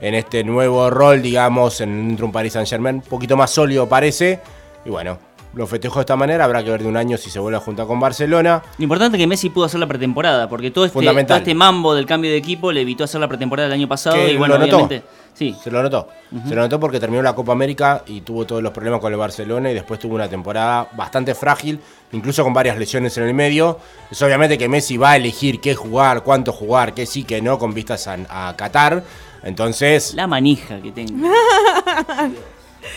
en 0.00 0.14
este 0.14 0.44
nuevo 0.44 0.90
rol, 0.90 1.22
digamos, 1.22 1.80
en 1.80 2.16
un 2.22 2.32
Paris 2.32 2.52
Saint 2.54 2.68
Germain, 2.68 2.96
un 2.96 3.02
poquito 3.02 3.36
más 3.36 3.50
sólido 3.50 3.88
parece. 3.88 4.40
Y 4.84 4.90
bueno, 4.90 5.18
lo 5.54 5.66
festejó 5.66 5.96
de 5.96 6.02
esta 6.02 6.16
manera, 6.16 6.44
habrá 6.44 6.62
que 6.62 6.70
ver 6.70 6.82
de 6.82 6.88
un 6.88 6.96
año 6.96 7.16
si 7.16 7.30
se 7.30 7.38
vuelve 7.38 7.56
a 7.56 7.60
juntar 7.60 7.86
con 7.86 7.98
Barcelona. 7.98 8.62
Lo 8.78 8.82
importante 8.82 9.16
es 9.16 9.22
que 9.22 9.26
Messi 9.26 9.50
pudo 9.50 9.64
hacer 9.64 9.80
la 9.80 9.86
pretemporada, 9.86 10.48
porque 10.48 10.70
todo 10.70 10.84
este, 10.84 10.94
Fundamental. 10.94 11.38
todo 11.38 11.38
este 11.38 11.54
mambo 11.54 11.94
del 11.94 12.06
cambio 12.06 12.30
de 12.30 12.36
equipo 12.36 12.70
le 12.70 12.82
evitó 12.82 13.04
hacer 13.04 13.20
la 13.20 13.28
pretemporada 13.28 13.66
el 13.66 13.72
año 13.72 13.88
pasado. 13.88 14.16
Que 14.16 14.32
y 14.32 14.36
bueno, 14.36 14.54
lo 14.54 14.60
notó. 14.60 14.76
obviamente. 14.76 15.02
Sí, 15.34 15.54
Se 15.62 15.70
lo 15.70 15.80
notó. 15.84 16.08
Se 16.48 16.54
lo 16.54 16.62
notó 16.62 16.80
porque 16.80 16.98
terminó 16.98 17.22
la 17.22 17.32
Copa 17.32 17.52
América 17.52 18.02
y 18.08 18.22
tuvo 18.22 18.44
todos 18.44 18.60
los 18.60 18.72
problemas 18.72 19.00
con 19.00 19.12
el 19.12 19.18
Barcelona 19.20 19.70
y 19.70 19.74
después 19.74 20.00
tuvo 20.00 20.16
una 20.16 20.28
temporada 20.28 20.88
bastante 20.96 21.32
frágil, 21.32 21.78
incluso 22.10 22.42
con 22.42 22.52
varias 22.52 22.76
lesiones 22.76 23.16
en 23.18 23.22
el 23.22 23.34
medio. 23.34 23.78
Es 24.10 24.20
obviamente 24.20 24.58
que 24.58 24.68
Messi 24.68 24.96
va 24.96 25.12
a 25.12 25.16
elegir 25.16 25.60
qué 25.60 25.76
jugar, 25.76 26.24
cuánto 26.24 26.52
jugar, 26.52 26.92
qué 26.92 27.06
sí, 27.06 27.22
qué 27.22 27.40
no, 27.40 27.56
con 27.56 27.72
vistas 27.72 28.08
a, 28.08 28.16
a 28.28 28.56
Qatar. 28.56 29.04
Entonces, 29.42 30.14
la 30.14 30.26
manija 30.26 30.80
que 30.80 30.92
tengo. 30.92 31.28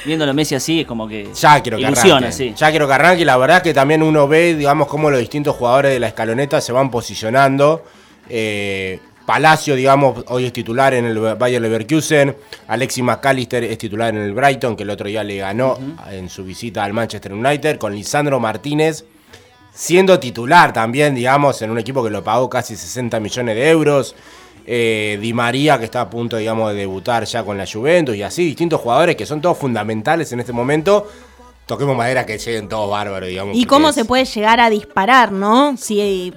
Viéndolo 0.06 0.32
a 0.32 0.34
Messi 0.34 0.56
así 0.56 0.82
es 0.82 0.88
como 0.88 1.08
que. 1.08 1.30
ya 1.34 1.62
quiero 1.62 1.77
que 1.77 1.84
ilusiona, 1.84 2.27
arranque. 2.27 2.32
sí. 2.36 2.54
Ya 2.56 2.69
quiero 2.69 2.88
que 2.88 2.93
arranque. 2.93 3.21
y 3.21 3.25
La 3.25 3.38
verdad 3.38 3.58
es 3.58 3.63
que 3.63 3.73
también 3.73 4.04
uno 4.04 4.27
ve, 4.27 4.56
digamos, 4.56 4.88
cómo 4.88 5.10
los 5.10 5.19
distintos 5.19 5.56
jugadores 5.56 5.91
de 5.91 5.99
la 5.99 6.08
escaloneta 6.08 6.62
se 6.62 6.71
van 6.71 6.89
posicionando. 6.89 7.84
Eh, 8.30 8.99
Palacio, 9.25 9.75
digamos, 9.75 10.25
hoy 10.27 10.45
es 10.45 10.54
titular 10.54 10.93
en 10.93 11.06
el 11.06 11.17
Bayer 11.36 11.62
Leverkusen. 11.62 12.36
Alexis 12.67 13.04
McAllister 13.04 13.63
es 13.63 13.77
titular 13.77 14.10
en 14.13 14.21
el 14.21 14.34
Brighton, 14.34 14.75
que 14.75 14.84
el 14.84 14.89
otro 14.89 15.08
día 15.08 15.23
le 15.23 15.38
ganó 15.38 15.77
en 16.10 16.30
su 16.30 16.43
visita 16.43 16.84
al 16.84 16.93
Manchester 16.93 17.34
United. 17.34 17.77
Con 17.77 17.93
Lisandro 17.93 18.39
Martínez 18.39 19.06
siendo 19.73 20.19
titular 20.19 20.73
también, 20.73 21.15
digamos, 21.15 21.62
en 21.62 21.71
un 21.71 21.80
equipo 21.80 22.04
que 22.04 22.10
lo 22.10 22.23
pagó 22.23 22.49
casi 22.49 22.75
60 22.75 23.19
millones 23.19 23.56
de 23.56 23.69
euros. 23.69 24.15
Eh, 24.65 25.17
Di 25.21 25.34
María, 25.34 25.78
que 25.80 25.86
está 25.86 26.02
a 26.02 26.10
punto, 26.10 26.38
digamos, 26.38 26.71
de 26.74 26.80
debutar 26.80 27.24
ya 27.26 27.43
con 27.43 27.58
la 27.58 27.65
Juventus. 27.71 28.15
Y 28.15 28.24
así, 28.24 28.45
distintos 28.45 28.80
jugadores 28.82 29.15
que 29.15 29.26
son 29.26 29.41
todos 29.41 29.58
fundamentales 29.58 30.32
en 30.32 30.39
este 30.39 30.54
momento. 30.54 31.08
Toquemos 31.65 31.95
madera 31.95 32.26
que 32.26 32.38
lleguen 32.38 32.67
todos 32.69 32.89
bárbaros, 32.89 33.30
digamos. 33.30 33.56
Y 33.58 33.65
cómo 33.65 33.89
es- 33.89 33.95
se 33.95 34.06
puede 34.06 34.26
llegar 34.26 34.60
a 34.60 34.69
disparar, 34.69 35.32
¿no? 35.32 35.76
Si, 35.78 36.34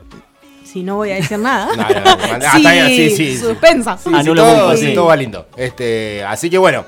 si 0.64 0.82
no 0.82 0.96
voy 0.96 1.10
a 1.10 1.14
decir 1.16 1.38
nada. 1.38 1.66
No, 1.76 1.82
no, 1.82 2.00
no, 2.16 2.28
manda- 2.28 2.50
hasta 2.52 2.68
ahí, 2.70 3.10
sí, 3.10 3.36
suspensa. 3.38 3.96
Sí, 3.98 4.10
todo, 4.34 4.76
sí, 4.76 4.94
todo 4.94 5.06
va 5.06 5.16
lindo. 5.16 5.46
Este, 5.56 6.22
así 6.24 6.48
que 6.50 6.58
bueno, 6.58 6.84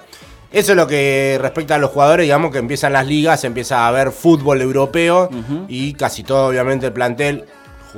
eso 0.53 0.73
es 0.73 0.77
lo 0.77 0.87
que 0.87 1.39
respecta 1.41 1.75
a 1.75 1.79
los 1.79 1.91
jugadores, 1.91 2.25
digamos 2.25 2.53
que 2.53 2.59
empiezan 2.59 2.93
las 2.93 3.07
ligas, 3.07 3.43
empieza 3.45 3.81
a 3.81 3.89
haber 3.89 4.11
fútbol 4.13 4.61
europeo 4.63 5.29
y 5.69 5.93
casi 5.95 6.23
todo, 6.23 6.47
obviamente, 6.49 6.87
el 6.87 6.93
plantel. 6.93 7.45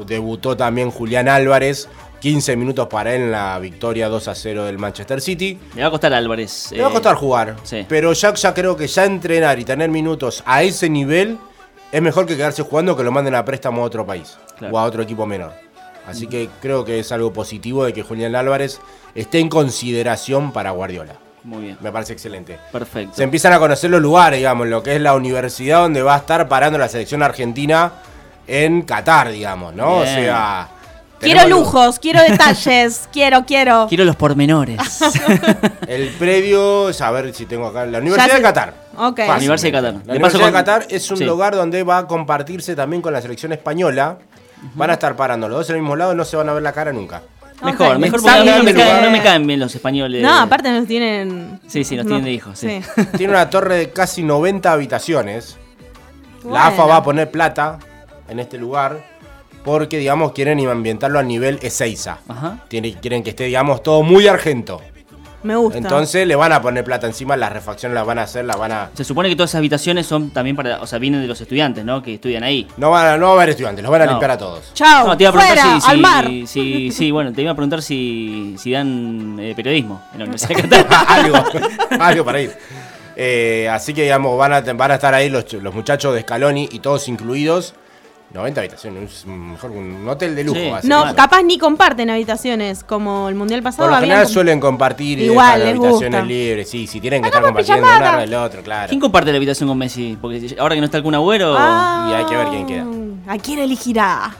Debutó 0.07 0.57
también 0.57 0.91
Julián 0.93 1.29
Álvarez, 1.29 1.89
15 2.21 2.57
minutos 2.57 2.89
para 2.89 3.15
él 3.15 3.23
en 3.23 3.33
la 3.33 3.59
victoria 3.59 4.09
2 4.09 4.29
a 4.29 4.35
0 4.35 4.65
del 4.65 4.79
Manchester 4.79 5.21
City. 5.21 5.59
Le 5.75 5.83
va 5.83 5.89
a 5.89 5.91
costar 5.91 6.13
a 6.13 6.17
Álvarez. 6.19 6.73
Le 6.73 6.81
va 6.81 6.89
a 6.89 6.91
eh, 6.91 6.93
costar 6.95 7.15
jugar, 7.17 7.57
sí. 7.63 7.87
pero 7.89 8.13
ya, 8.13 8.35
ya 8.35 8.55
creo 8.55 8.77
que 8.77 8.87
ya 8.87 9.05
entrenar 9.05 9.59
y 9.59 9.65
tener 9.65 9.91
minutos 9.91 10.43
a 10.47 10.63
ese 10.63 10.89
nivel 10.89 11.39
es 11.93 12.03
mejor 12.03 12.27
que 12.27 12.37
quedarse 12.37 12.63
jugando 12.63 12.97
que 12.97 13.03
lo 13.03 13.13
manden 13.13 13.35
a 13.35 13.45
préstamo 13.45 13.83
a 13.83 13.85
otro 13.85 14.05
país 14.07 14.37
Claro. 14.59 14.75
o 14.75 14.79
a 14.79 14.85
otro 14.85 15.03
equipo 15.03 15.25
menor. 15.27 15.53
Así 16.07 16.27
que 16.27 16.49
creo 16.61 16.85
que 16.85 16.99
es 16.99 17.13
algo 17.13 17.33
positivo 17.33 17.85
de 17.85 17.93
que 17.93 18.03
Julián 18.03 18.35
Álvarez 18.35 18.81
esté 19.15 19.41
en 19.41 19.49
consideración 19.49 20.53
para 20.53 20.71
Guardiola. 20.71 21.15
Muy 21.45 21.65
bien. 21.65 21.79
Me 21.81 21.93
parece 21.93 22.15
excelente. 22.15 22.59
Perfecto. 22.73 23.15
Se 23.15 23.23
empiezan 23.23 23.53
a 23.53 23.59
conocer 23.59 23.91
los 23.91 24.01
lugares, 24.01 24.39
digamos, 24.39 24.67
lo 24.67 24.83
que 24.83 24.97
es 24.97 25.01
la 25.03 25.15
universidad 25.15 25.83
donde 25.83 26.03
va 26.03 26.15
a 26.15 26.19
estar 26.19 26.49
parando 26.49 26.79
la 26.79 26.89
selección 26.89 27.23
argentina 27.23 27.93
en 28.47 28.83
Qatar, 28.83 29.31
digamos, 29.31 29.75
¿no? 29.75 29.99
O 29.99 30.05
sea... 30.05 30.69
Quiero 31.21 31.41
tenemos 31.43 31.65
lujos, 31.65 31.99
quiero 31.99 32.21
detalles, 32.29 33.09
quiero, 33.13 33.45
quiero. 33.45 33.87
Quiero 33.89 34.05
los 34.05 34.17
pormenores. 34.17 34.79
El 35.89 36.09
predio, 36.11 36.89
a 36.89 37.11
ver 37.11 37.35
si 37.35 37.47
tengo 37.47 37.67
acá, 37.67 37.87
la 37.87 37.99
Universidad 37.99 38.37
de 38.37 38.43
Qatar. 38.43 38.75
Ok. 38.97 39.17
Fácil. 39.19 39.35
Universidad 39.37 39.69
de 39.69 39.73
Qatar. 39.73 39.93
La 40.07 40.15
De 40.15 40.21
paso 40.21 40.39
Universidad 40.39 40.39
de 40.39 40.53
con- 40.53 40.53
Qatar 40.53 40.87
es 40.91 41.11
un 41.11 41.17
Sí. 41.17 41.25
lugar 41.25 41.55
donde 41.57 41.83
va 41.83 41.99
a 41.99 42.07
compartirse 42.07 42.77
también 42.77 43.03
con 43.03 43.13
la 43.13 43.21
selección 43.21 43.53
española. 43.53 44.19
Van 44.75 44.91
a 44.91 44.95
estar 44.95 45.15
parando 45.17 45.49
los 45.49 45.59
dos 45.59 45.71
en 45.71 45.77
el 45.77 45.83
mismo 45.83 45.95
lado, 45.97 46.15
no 46.15 46.25
se 46.25 46.37
van 46.37 46.49
a 46.49 46.53
ver 46.53 46.63
la 46.63 46.73
cara 46.73 46.93
nunca. 46.93 47.23
Mejor, 47.63 47.99
mejor 47.99 48.23
porque 48.23 48.39
no 48.39 48.45
me, 48.63 48.71
Exacto. 48.71 48.81
caen, 48.91 49.05
no 49.05 49.11
me 49.11 49.23
caen 49.23 49.47
bien 49.47 49.59
los 49.61 49.75
españoles. 49.75 50.23
No, 50.23 50.33
aparte 50.41 50.71
nos 50.71 50.87
tienen. 50.87 51.61
Sí, 51.67 51.83
sí, 51.83 51.97
nos 51.97 52.05
no. 52.05 52.11
tienen 52.11 52.25
de 52.25 52.33
hijos. 52.33 52.59
Sí. 52.59 52.81
Tiene 53.17 53.33
una 53.33 53.51
torre 53.51 53.77
de 53.77 53.91
casi 53.91 54.23
90 54.23 54.71
habitaciones. 54.73 55.57
La. 56.49 56.69
AFA 56.69 56.85
va 56.87 56.97
a 56.99 57.03
poner 57.03 57.31
plata 57.33 57.79
en 58.29 58.39
este 58.39 58.59
lugar 58.59 59.05
porque, 59.69 59.99
digamos, 59.99 60.33
quieren 60.33 60.59
ambientarlo 60.67 61.19
a 61.19 61.23
nivel 61.23 61.59
Ezeiza. 61.61 62.19
Ajá. 62.27 62.61
Tiene- 62.69 62.95
quieren 62.95 63.23
que 63.23 63.31
esté, 63.31 63.45
digamos, 63.45 63.83
todo 63.83 64.03
muy 64.03 64.27
argento. 64.27 64.81
Me 65.43 65.55
gusta. 65.55 65.79
Entonces 65.79 66.27
le 66.27 66.35
van 66.35 66.53
a 66.53 66.61
poner 66.63 66.83
plata 66.83 67.07
encima, 67.07 67.37
las 67.37 67.53
refacciones 67.53 67.95
las 67.95 68.05
van 68.07 68.19
a 68.19 68.23
hacer, 68.23 68.45
las 68.45 68.59
van 68.59 68.73
a... 68.73 68.91
Se 68.95 69.05
supone 69.05 69.29
que 69.29 69.37
todas 69.37 69.51
esas 69.51 69.59
habitaciones 69.61 70.05
son 70.07 70.31
también 70.31 70.57
para. 70.57 70.81
O 70.81 70.87
sea, 70.87 70.99
vienen 70.99 71.21
de 71.21 71.29
los 71.29 71.41
estudiantes, 71.41 71.85
¿no? 71.85 72.03
Que 72.03 72.15
estudian 72.15 72.43
ahí. 72.43 72.67
No, 72.79 72.91
van 72.91 73.07
a, 73.07 73.17
no 73.19 73.27
va 73.27 73.33
a 73.33 73.35
haber 73.37 73.51
estudiantes, 73.51 73.83
los 73.83 73.93
van 73.93 74.03
a 74.03 74.07
No. 74.07 74.11
limpiar 74.13 74.31
a 74.33 74.39
todos. 74.39 74.73
Chao, 74.75 75.07
No, 75.07 75.17
te 75.17 75.23
iba 75.25 75.31
a 75.31 75.33
preguntar 75.35 75.59
fuera, 75.59 75.81
si, 75.81 75.91
al 75.91 75.97
si- 75.97 76.01
mar. 76.03 76.25
si- 76.47 76.91
sí, 76.91 77.11
bueno, 77.13 77.33
te 77.33 77.43
iba 77.43 77.53
a 77.53 77.55
preguntar 77.55 77.83
si, 77.83 78.57
si 78.59 78.73
dan 78.73 79.37
eh, 79.39 79.53
periodismo 79.55 80.03
en 80.13 80.19
la 80.19 80.25
Universidad 80.25 80.57
de 80.57 80.63
Qatar. 80.63 80.87
algo, 81.09 81.37
algo 82.01 82.25
para 82.25 82.41
ir. 82.41 82.53
Eh, 83.15 83.69
así 83.71 83.95
que, 83.95 84.03
digamos, 84.03 84.37
van 84.39 84.53
a, 84.55 84.61
van 84.61 84.91
a 84.91 84.95
estar 84.95 85.15
ahí 85.15 85.29
los, 85.31 85.53
los 85.53 85.73
muchachos 85.75 86.15
de 86.15 86.23
Scaloni 86.23 86.69
y 86.73 86.81
todos 86.81 87.07
incluidos. 87.09 87.75
90 88.35 88.61
habitaciones, 88.61 89.13
es 89.21 89.27
mejor 89.27 89.73
que 89.73 89.79
un 89.79 90.07
hotel 90.09 90.37
de 90.37 90.45
lujo. 90.45 90.59
Sí. 90.61 90.69
va 90.69 90.79
a 90.79 90.81
ser. 90.83 90.91
No, 90.91 91.01
Claro. 91.03 91.17
capaz 91.17 91.43
ni 91.43 91.59
comparten 91.59 92.11
habitaciones, 92.11 92.85
como 92.85 93.29
el 93.31 93.35
mundial 93.35 93.63
pasado. 93.63 93.85
Por 93.85 93.91
lo 93.91 93.97
habían 93.97 94.09
general 94.11 94.25
com- 94.27 94.33
suelen 94.35 94.61
compartir 94.61 95.19
y 95.19 95.25
Igual, 95.25 95.61
les 95.61 95.69
habitaciones 95.71 96.11
gusta. 96.21 96.23
libres. 96.27 96.71
Sí, 96.71 96.87
si 96.87 97.01
tienen 97.01 97.23
que 97.23 97.29
estar 97.29 97.43
compartiendo 97.43 97.87
una 97.87 98.19
del 98.19 98.35
otro, 98.35 98.63
claro. 98.63 98.89
¿Quién 98.89 99.01
comparte 99.01 99.31
la 99.31 99.37
habitación 99.39 99.69
con 99.69 99.79
Messi? 99.79 100.19
Porque 100.21 100.55
ahora 100.59 100.75
que 100.75 100.81
no 100.81 100.85
está 100.85 100.99
algún 100.99 101.15
agüero. 101.15 101.55
Ah, 101.59 102.09
Y 102.11 102.15
hay 102.15 102.25
que 102.27 102.37
ver 102.37 102.49
quién 102.49 102.67
queda. 102.67 102.87
¿A 103.33 103.39
quién 103.39 103.59
eligirá? 103.61 104.31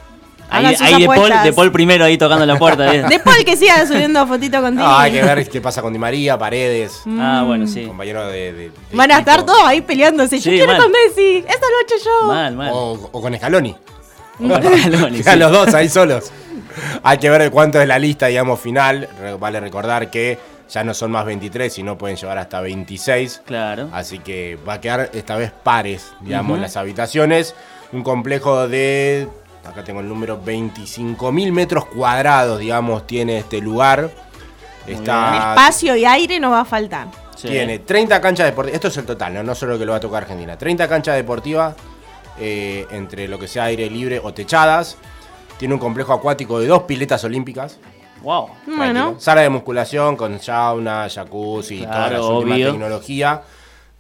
Ahí 0.51 1.01
de, 1.01 1.07
Paul, 1.07 1.17
apuestas. 1.19 1.45
de 1.45 1.53
Paul 1.53 1.73
primero 1.73 2.05
ahí 2.05 2.17
tocando 2.19 2.45
la 2.47 2.59
puerta. 2.59 2.95
¿eh? 2.95 3.03
De 3.09 3.19
Paul 3.21 3.45
que 3.45 3.57
siga 3.57 3.87
subiendo 3.87 4.27
fotito 4.27 4.61
contigo. 4.61 4.87
Ah, 4.87 5.03
hay 5.03 5.13
que 5.13 5.23
ver 5.23 5.49
qué 5.49 5.61
pasa 5.61 5.83
con 5.83 5.93
Di 5.93 5.99
María, 5.99 6.39
Paredes, 6.39 7.03
Ah, 7.19 7.43
bueno, 7.47 7.67
sí. 7.67 7.85
compañero 7.87 8.27
de, 8.29 8.53
de- 8.53 8.71
de 8.71 8.73
Van 8.93 9.11
a 9.11 9.15
equipo. 9.17 9.31
estar 9.31 9.47
todos 9.47 9.63
ahí 9.65 9.81
peleándose. 9.81 10.37
Yo 10.39 10.43
Sí, 10.51 10.57
quiero 10.57 10.73
mal. 10.73 10.83
con 10.83 10.93
Messi. 10.93 11.39
Esta 11.39 11.67
lo 11.67 11.79
he 11.81 11.83
hecho 11.83 12.05
yo. 12.05 12.27
Mal, 12.29 12.55
mal. 12.57 12.71
O, 12.73 13.09
o 13.13 13.21
con 13.23 13.35
Scaloni. 13.37 13.77
Bueno, 14.39 14.69
Scaloni, 14.79 15.19
Quedan 15.23 15.35
sí. 15.35 15.41
los 15.41 15.53
dos 15.53 15.75
ahí 15.75 15.89
solos. 15.89 16.31
Hay 17.03 17.19
que 17.19 17.29
ver 17.29 17.51
cuánto 17.51 17.81
es 17.81 17.89
la 17.89 17.99
lista, 17.99 18.27
digamos, 18.27 18.61
final. 18.61 19.09
Vale 19.41 19.59
recordar 19.61 20.11
que 20.11 20.39
ya 20.71 20.85
no 20.85 20.95
son 20.95 21.11
más 21.11 21.25
23, 21.25 21.73
sino 21.73 21.97
pueden 21.99 22.17
llevar 22.17 22.39
hasta 22.39 22.61
26. 22.61 23.43
Claro. 23.45 23.89
Así 23.93 24.19
que 24.21 24.57
va 24.69 24.75
a 24.75 24.81
quedar 24.81 25.11
esta 25.13 25.37
vez 25.37 25.51
pares, 25.51 26.13
digamos, 26.21 26.53
Ujú. 26.53 26.63
las 26.63 26.77
habitaciones. 26.77 27.55
Un 27.91 28.03
complejo 28.05 28.69
de, 28.69 29.27
acá 29.65 29.85
tengo 29.85 30.01
el 30.01 30.09
número, 30.09 30.43
25.000 30.43 31.53
metros 31.53 31.87
cuadrados, 31.87 32.59
digamos, 32.59 33.07
tiene 33.07 33.39
este 33.39 33.61
lugar. 33.61 34.11
Está, 34.87 35.51
Espacio 35.51 35.97
y 35.97 36.05
aire 36.05 36.41
no 36.41 36.51
va 36.51 36.61
a 36.61 36.65
faltar. 36.65 37.09
Sí. 37.37 37.49
tiene 37.49 37.79
30 37.79 38.21
canchas 38.21 38.47
deportivas. 38.47 38.75
Esto 38.75 38.89
es 38.89 38.97
el 38.97 39.07
total, 39.07 39.35
¿no? 39.35 39.43
no 39.43 39.55
solo 39.55 39.75
lo 39.75 39.79
que 39.79 39.85
lo 39.87 39.93
va 39.93 39.99
a 39.99 40.01
tocar 40.01 40.23
Argentina. 40.25 40.59
30 40.59 40.89
canchas 40.89 41.15
deportivas 41.15 41.75
eh, 42.41 42.87
entre 42.91 43.29
lo 43.29 43.39
que 43.39 43.47
sea 43.47 43.65
aire 43.65 43.89
libre 43.89 44.21
o 44.23 44.33
techadas. 44.33 44.97
Tiene 45.59 45.75
un 45.75 45.81
complejo 45.81 46.13
acuático 46.13 46.59
de 46.59 46.67
dos 46.67 46.83
piletas 46.85 47.23
olímpicas. 47.25 47.79
Wow. 48.23 48.49
Bueno. 48.67 49.17
Sala 49.19 49.43
de 49.43 49.51
musculación 49.51 50.17
con 50.17 50.41
sauna, 50.41 51.09
jacuzzi 51.09 51.77
y 51.77 51.83
toda 51.83 52.01
la 52.01 52.09
Claro, 52.09 52.39
última 52.39 52.57
tecnología. 52.57 53.43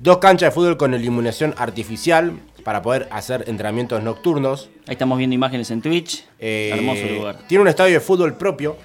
Dos 0.00 0.18
canchas 0.18 0.48
de 0.48 0.50
fútbol 0.52 0.76
con 0.76 0.94
iluminación 0.94 1.54
artificial 1.58 2.32
para 2.68 2.82
poder 2.82 3.08
hacer 3.10 3.44
entrenamientos 3.46 4.02
nocturnos. 4.02 4.68
Ahí 4.86 4.92
estamos 4.92 5.16
viendo 5.16 5.32
imágenes 5.32 5.70
en 5.70 5.80
Twitch. 5.80 6.26
Eh, 6.38 6.70
Hermoso 6.74 7.00
lugar. 7.06 7.38
Tiene 7.46 7.62
un 7.62 7.68
estadio 7.68 7.94
de 7.94 8.00
fútbol 8.00 8.34
propio. 8.36 8.76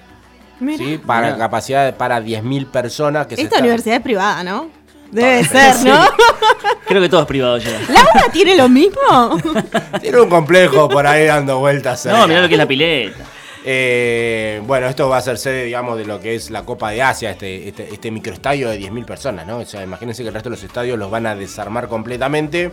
Mira. 0.58 0.78
¿sí? 0.78 0.98
Para 1.06 1.26
Mirá. 1.26 1.36
capacidad 1.36 1.94
para 1.94 2.18
10.000 2.18 2.70
personas. 2.70 3.26
Que 3.26 3.36
se 3.36 3.42
Esta 3.42 3.56
está- 3.56 3.62
universidad 3.62 3.96
es 3.98 4.02
privada, 4.02 4.42
¿no? 4.42 4.70
Debe 5.10 5.44
ser, 5.44 5.74
sí. 5.74 5.86
¿no? 5.86 6.00
Creo 6.88 7.02
que 7.02 7.10
todo 7.10 7.20
es 7.20 7.26
privado 7.26 7.58
ya. 7.58 7.78
¿La 7.90 8.00
una 8.14 8.32
tiene 8.32 8.56
lo 8.56 8.70
mismo? 8.70 9.38
Tiene 10.00 10.18
un 10.18 10.30
complejo 10.30 10.88
por 10.88 11.06
ahí 11.06 11.26
dando 11.26 11.58
vueltas. 11.58 12.06
No, 12.06 12.26
mirá 12.26 12.40
lo 12.40 12.48
que 12.48 12.54
es 12.54 12.58
la 12.58 12.66
pileta. 12.66 13.18
Eh, 13.66 14.62
bueno, 14.64 14.86
esto 14.86 15.10
va 15.10 15.18
a 15.18 15.20
ser 15.20 15.36
sede, 15.36 15.64
digamos, 15.64 15.98
de 15.98 16.06
lo 16.06 16.20
que 16.20 16.34
es 16.36 16.48
la 16.48 16.62
Copa 16.64 16.88
de 16.90 17.02
Asia, 17.02 17.32
este, 17.32 17.68
este, 17.68 17.92
este 17.92 18.10
microestadio 18.10 18.70
de 18.70 18.80
10.000 18.80 19.04
personas, 19.04 19.46
¿no? 19.46 19.58
O 19.58 19.66
sea, 19.66 19.82
imagínense 19.82 20.22
que 20.22 20.28
el 20.28 20.34
resto 20.34 20.48
de 20.48 20.56
los 20.56 20.64
estadios 20.64 20.98
los 20.98 21.10
van 21.10 21.26
a 21.26 21.34
desarmar 21.36 21.86
completamente. 21.88 22.72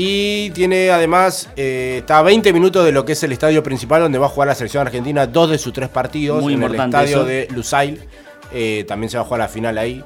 Y 0.00 0.50
tiene 0.50 0.90
además, 0.92 1.48
eh, 1.56 1.96
está 2.02 2.18
a 2.18 2.22
20 2.22 2.52
minutos 2.52 2.84
de 2.84 2.92
lo 2.92 3.04
que 3.04 3.12
es 3.14 3.22
el 3.24 3.32
estadio 3.32 3.64
principal 3.64 4.00
donde 4.02 4.16
va 4.16 4.26
a 4.26 4.28
jugar 4.28 4.46
la 4.46 4.54
selección 4.54 4.86
argentina 4.86 5.26
dos 5.26 5.50
de 5.50 5.58
sus 5.58 5.72
tres 5.72 5.88
partidos. 5.88 6.40
Muy 6.40 6.54
en 6.54 6.62
el 6.62 6.72
estadio 6.76 7.16
eso. 7.16 7.24
de 7.24 7.48
Lusail. 7.50 8.00
Eh, 8.52 8.84
también 8.86 9.10
se 9.10 9.16
va 9.16 9.22
a 9.24 9.26
jugar 9.26 9.40
la 9.40 9.48
final 9.48 9.76
ahí, 9.76 10.02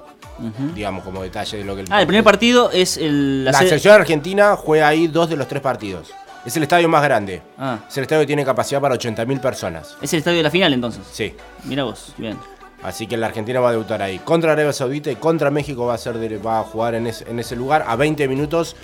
digamos, 0.75 1.05
como 1.05 1.23
detalle 1.23 1.59
de 1.59 1.65
lo 1.65 1.77
que... 1.77 1.85
Ah, 1.91 2.01
el 2.01 2.07
primer 2.07 2.25
partido 2.25 2.71
es 2.73 2.97
el. 2.97 3.45
La 3.45 3.53
selección 3.53 3.95
argentina 3.95 4.57
juega 4.57 4.89
ahí 4.89 5.09
dos 5.09 5.29
de 5.29 5.37
los 5.37 5.47
tres 5.47 5.61
partidos. 5.61 6.11
Es 6.47 6.57
el 6.57 6.63
estadio 6.63 6.89
más 6.89 7.03
grande. 7.05 7.43
Ah, 7.59 7.81
Es 7.87 7.97
el 7.99 8.03
estadio 8.05 8.23
que 8.23 8.27
tiene 8.29 8.45
capacidad 8.47 8.81
para 8.81 8.95
80.000 8.97 9.41
personas. 9.41 9.97
es 10.01 10.13
el 10.15 10.21
estadio 10.21 10.39
de 10.39 10.43
la 10.43 10.51
final 10.51 10.73
entonces. 10.73 11.03
Sí. 11.13 11.35
Mira 11.65 11.85
vos, 11.85 12.15
bien. 12.17 12.39
Así 12.83 13.07
que 13.07 13.17
la 13.17 13.27
Argentina 13.27 13.61
va 13.61 13.69
a 13.69 13.73
debutar 13.73 14.03
ahí. 14.03 14.19
Contra 14.19 14.53
Arabia 14.53 14.73
Saudita 14.73 15.09
y 15.13 15.15
contra 15.17 15.51
México 15.53 15.87
va 15.87 15.95
a, 15.95 15.99
ser 15.99 16.19
de- 16.19 16.39
va 16.39 16.59
a 16.59 16.63
jugar 16.65 16.97
en, 16.97 17.07
ese- 17.07 17.31
en 17.31 17.39
ese 17.39 17.55
lugar 17.55 17.85
a 17.87 17.95
20 17.95 18.27
minutos. 18.27 18.75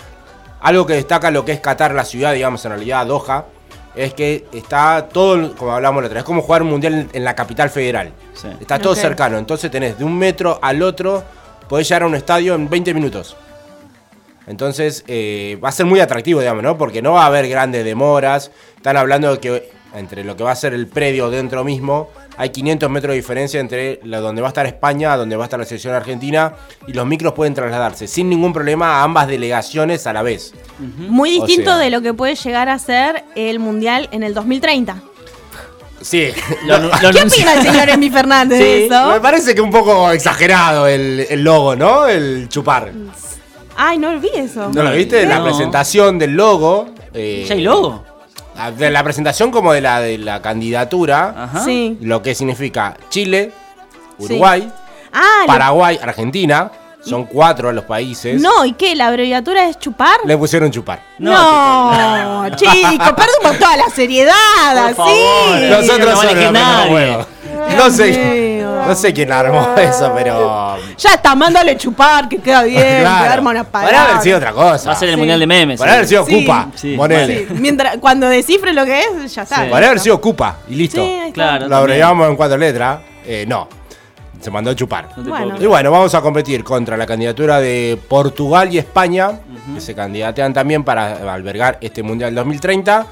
Algo 0.61 0.87
que 0.87 0.95
destaca 0.95 1.31
lo 1.31 1.45
que 1.45 1.53
es 1.53 1.61
Qatar, 1.61 1.95
la 1.95 2.05
ciudad, 2.05 2.35
digamos, 2.35 2.65
en 2.65 2.73
realidad 2.73 3.07
Doha, 3.07 3.47
es 3.95 4.15
que 4.15 4.47
está 4.53 5.09
todo, 5.13 5.55
como 5.57 5.73
hablamos 5.73 6.03
la 6.03 6.07
otra 6.07 6.15
vez, 6.15 6.23
es 6.23 6.27
como 6.27 6.43
jugar 6.43 6.63
un 6.63 6.71
mundial 6.71 7.09
en, 7.13 7.25
la 7.25 7.35
capital 7.35 7.71
federal. 7.71 8.13
Sí. 8.35 8.49
Está 8.61 8.79
todo 8.79 8.95
cercano. 8.95 9.39
Entonces 9.39 9.71
tenés 9.71 9.99
de 9.99 10.05
un 10.05 10.17
metro 10.17 10.59
al 10.63 10.83
otro, 10.83 11.25
podés 11.69 11.89
llegar 11.89 12.03
a 12.03 12.07
un 12.07 12.15
estadio 12.15 12.55
en 12.55 12.69
20 12.69 12.95
minutos. 12.95 13.37
Entonces 14.47 15.05
eh, 15.09 15.59
va 15.63 15.69
a 15.69 15.73
ser 15.73 15.87
muy 15.87 16.01
atractivo, 16.01 16.41
digamos, 16.41 16.63
¿no? 16.63 16.79
Porque 16.79 17.03
no 17.03 17.13
va 17.13 17.25
a 17.25 17.27
haber 17.27 17.49
grandes 17.49 17.85
demoras. 17.85 18.51
Están 18.77 18.97
hablando 18.97 19.33
de 19.33 19.41
que 19.41 19.71
entre 19.95 20.23
lo 20.25 20.37
que 20.37 20.45
va 20.45 20.53
a 20.53 20.57
ser 20.57 20.75
el 20.75 20.87
predio 20.87 21.31
dentro 21.31 21.65
mismo, 21.65 22.11
hay 22.37 22.51
500 22.51 22.91
metros 22.91 23.13
de 23.13 23.17
diferencia 23.17 23.59
entre 23.61 24.01
la, 24.05 24.21
donde 24.21 24.41
va 24.43 24.49
a 24.49 24.51
estar 24.51 24.67
España, 24.67 25.17
donde 25.17 25.35
va 25.37 25.45
a 25.45 25.47
estar 25.47 25.59
la 25.59 25.65
selección 25.67 25.95
argentina, 25.95 26.53
y 26.87 26.93
los 26.93 27.07
micros 27.07 27.33
pueden 27.33 27.55
trasladarse 27.55 28.07
sin 28.07 28.29
ningún 28.29 28.53
problema 28.53 29.01
a 29.01 29.03
ambas 29.03 29.27
delegaciones 29.29 30.07
a 30.07 30.13
la 30.13 30.23
vez. 30.23 30.53
Muy 30.99 31.39
O 31.41 31.47
distinto 31.47 31.71
sea- 31.73 31.79
de 31.79 31.91
lo 31.91 32.03
que 32.03 32.15
puede 32.15 32.35
llegar 32.37 32.69
a 32.69 32.79
ser 32.79 33.25
el 33.35 33.59
Mundial 33.59 34.09
en 34.13 34.23
el 34.23 34.35
2030. 34.35 35.03
Sí, 36.01 36.29
Lo, 36.67 36.79
lo 36.79 36.91
¿Qué 37.11 37.23
opina 37.23 37.55
el 37.55 37.63
señor 37.63 37.89
Emi 37.91 38.09
Fernández 38.11 38.59
Sí, 38.59 38.65
de 38.65 38.87
eso? 38.87 39.11
me 39.11 39.21
parece 39.21 39.53
que 39.55 39.61
un 39.61 39.71
poco 39.71 40.11
exagerado 40.13 40.87
el, 40.87 41.27
el 41.29 41.43
logo, 41.43 41.75
¿no? 41.75 42.07
El 42.07 42.49
chupar. 42.49 42.93
Ay, 43.77 43.99
no 43.99 44.11
olvidé 44.11 44.41
eso. 44.43 44.71
¿No 44.73 44.83
lo 44.85 44.93
viste? 44.93 45.25
La 45.27 45.39
No. 45.39 45.45
presentación 45.45 46.19
del 46.19 46.33
logo. 46.35 46.91
eh, 47.15 47.45
¿Ya 47.49 47.55
hay 47.55 47.63
logo? 47.63 48.05
De 48.77 48.91
la 48.91 49.05
presentación 49.05 49.51
como 49.51 49.73
de 49.73 49.81
la 49.81 50.01
de 50.01 50.19
la 50.19 50.43
candidatura, 50.43 51.35
Ajá. 51.45 51.65
Sí. 51.65 51.97
lo 52.01 52.23
que 52.23 52.35
significa 52.35 52.97
Chile, 53.09 53.53
Sí. 54.19 54.25
Uruguay, 54.25 54.69
Ah, 55.13 55.23
lo- 55.43 55.47
Paraguay, 55.47 55.99
Argentina, 56.03 56.71
son 57.05 57.25
cuatro 57.27 57.71
los 57.73 57.85
países. 57.85 58.41
no, 58.43 58.65
¿y 58.65 58.73
qué? 58.73 58.95
¿La 58.97 59.07
abreviatura 59.07 59.69
es 59.69 59.79
chupar? 59.79 60.19
Le 60.25 60.37
pusieron 60.37 60.71
chupar. 60.73 61.01
No, 61.19 62.47
chico, 62.57 63.15
perdemos 63.17 63.59
toda 63.59 63.77
la 63.77 63.89
seriedad, 63.95 64.35
así. 64.77 64.95
favor. 64.95 65.13
Sí, 65.59 65.65
Nosotros 65.71 66.25
no 66.25 66.51
nadie. 66.51 66.93
huevos. 66.95 67.27
No 67.77 67.91
sé. 67.91 68.58
No 68.89 68.95
sé 68.95 69.13
quién 69.13 69.31
armó 69.31 69.75
eso, 69.77 70.13
pero. 70.17 70.77
Ya 70.97 71.15
está, 71.15 71.35
mándale 71.35 71.77
chupar, 71.77 72.29
que 72.29 72.39
queda 72.39 72.63
bien, 72.65 72.83
que 72.83 73.01
Claro. 73.01 73.33
arma 73.33 73.51
una 73.51 73.65
Podría 73.65 73.89
palabra. 73.91 74.11
haber 74.13 74.23
sido 74.23 74.39
otra 74.39 74.53
cosa. 74.53 74.89
Va 74.91 74.97
a 74.97 74.99
ser 74.99 75.09
el 75.11 75.15
Sí. 75.15 75.19
mundial 75.19 75.41
de 75.41 75.47
memes. 75.47 75.79
Podría 75.79 75.95
haber 75.95 76.07
sido 76.09 76.25
Sí. 76.27 76.41
Cupa. 76.41 76.69
Sí. 76.75 76.97
Ponele. 76.97 77.47
Sí, 77.49 77.55
mientras, 77.55 77.97
cuando 77.99 78.29
descifre 78.29 78.73
lo 78.73 78.85
que 78.85 79.01
es, 79.01 79.35
ya 79.35 79.43
está. 79.43 79.57
Sí. 79.57 79.63
Podría 79.71 79.89
haber 79.89 80.01
sido 80.01 80.21
Cupa 80.21 80.57
y 80.69 80.75
listo. 80.75 81.03
Sí. 81.05 81.31
Claro. 81.33 81.69
Lo 81.69 81.77
abreviamos 81.77 82.29
en 82.29 82.37
cuatro 82.37 82.57
letras. 82.57 82.99
Eh, 83.25 83.45
no. 83.47 83.69
Se 84.41 84.51
mandó 84.53 84.71
a 84.71 84.77
chupar. 84.77 85.09
No 85.17 85.25
Bueno. 85.31 85.57
Y 85.59 85.67
bueno, 85.67 85.91
vamos 85.91 86.15
a 86.15 86.21
competir 86.21 86.63
contra 86.63 86.97
la 86.97 87.07
candidatura 87.07 87.59
de 87.61 87.99
Portugal 88.09 88.73
y 88.73 88.79
España, 88.79 89.33
que 89.75 89.81
se 89.81 89.95
candidatean 89.97 90.55
también 90.55 90.85
para 90.85 91.33
albergar 91.35 91.77
este 91.81 92.05
Mundial 92.05 92.35
2030. 92.37 93.05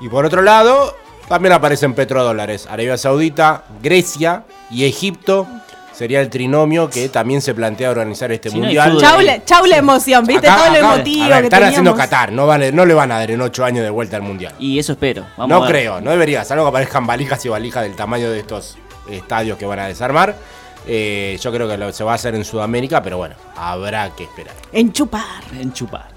Y 0.00 0.08
por 0.08 0.24
otro 0.24 0.42
lado, 0.42 0.96
también 1.28 1.52
aparecen 1.52 1.94
petrodólares. 1.94 2.66
Arabia 2.66 2.96
Saudita, 2.96 3.64
Grecia 3.82 4.44
y 4.70 4.84
Egipto. 4.84 5.46
Sería 5.92 6.20
el 6.20 6.28
trinomio 6.28 6.90
que 6.90 7.08
también 7.08 7.40
se 7.40 7.54
plantea 7.54 7.88
organizar 7.90 8.32
este 8.32 8.50
Si 8.50 8.56
no 8.56 8.62
Mundial. 8.64 8.90
fútbol. 8.90 9.02
Chau, 9.02 9.20
la- 9.20 9.44
chau 9.44 9.64
la 9.66 9.76
emoción, 9.76 10.26
¿viste? 10.26 10.48
Acá- 10.48 10.64
Todo 10.64 10.70
lo 10.72 10.76
emotivo 10.94 11.28
ver, 11.28 11.38
que 11.38 11.44
están 11.44 11.62
haciendo 11.62 11.90
teníamos. 11.92 12.10
Qatar, 12.10 12.32
no, 12.32 12.46
van 12.48 12.62
a- 12.64 12.70
no 12.72 12.84
le 12.84 12.94
van 12.94 13.12
a 13.12 13.18
dar 13.20 13.30
en 13.30 13.40
ocho 13.40 13.64
años 13.64 13.84
de 13.84 13.90
vuelta 13.90 14.16
al 14.16 14.22
Mundial. 14.22 14.52
Y 14.58 14.78
eso 14.80 14.90
espero. 14.92 15.24
Vamos 15.36 15.50
no 15.50 15.56
a 15.64 15.66
ver. 15.68 15.70
creo, 15.70 16.00
no 16.00 16.10
debería, 16.10 16.44
salvo 16.44 16.64
que 16.64 16.70
aparezcan 16.70 17.06
valijas 17.06 17.44
y 17.44 17.48
valijas 17.48 17.84
del 17.84 17.94
tamaño 17.94 18.28
de 18.28 18.40
estos 18.40 18.76
estadios 19.08 19.56
que 19.56 19.66
van 19.66 19.78
a 19.78 19.86
desarmar. 19.86 20.34
Eh, 20.88 21.38
yo 21.40 21.52
creo 21.52 21.68
que 21.68 21.76
lo- 21.78 21.92
se 21.92 22.02
va 22.02 22.10
a 22.10 22.14
hacer 22.16 22.34
en 22.34 22.44
Sudamérica, 22.44 23.00
pero 23.00 23.16
bueno, 23.18 23.36
habrá 23.56 24.10
que 24.10 24.24
esperar. 24.24 24.54
En 24.72 24.92
chupar. 24.92 25.22
En 25.58 25.72
chupar. 25.72 26.08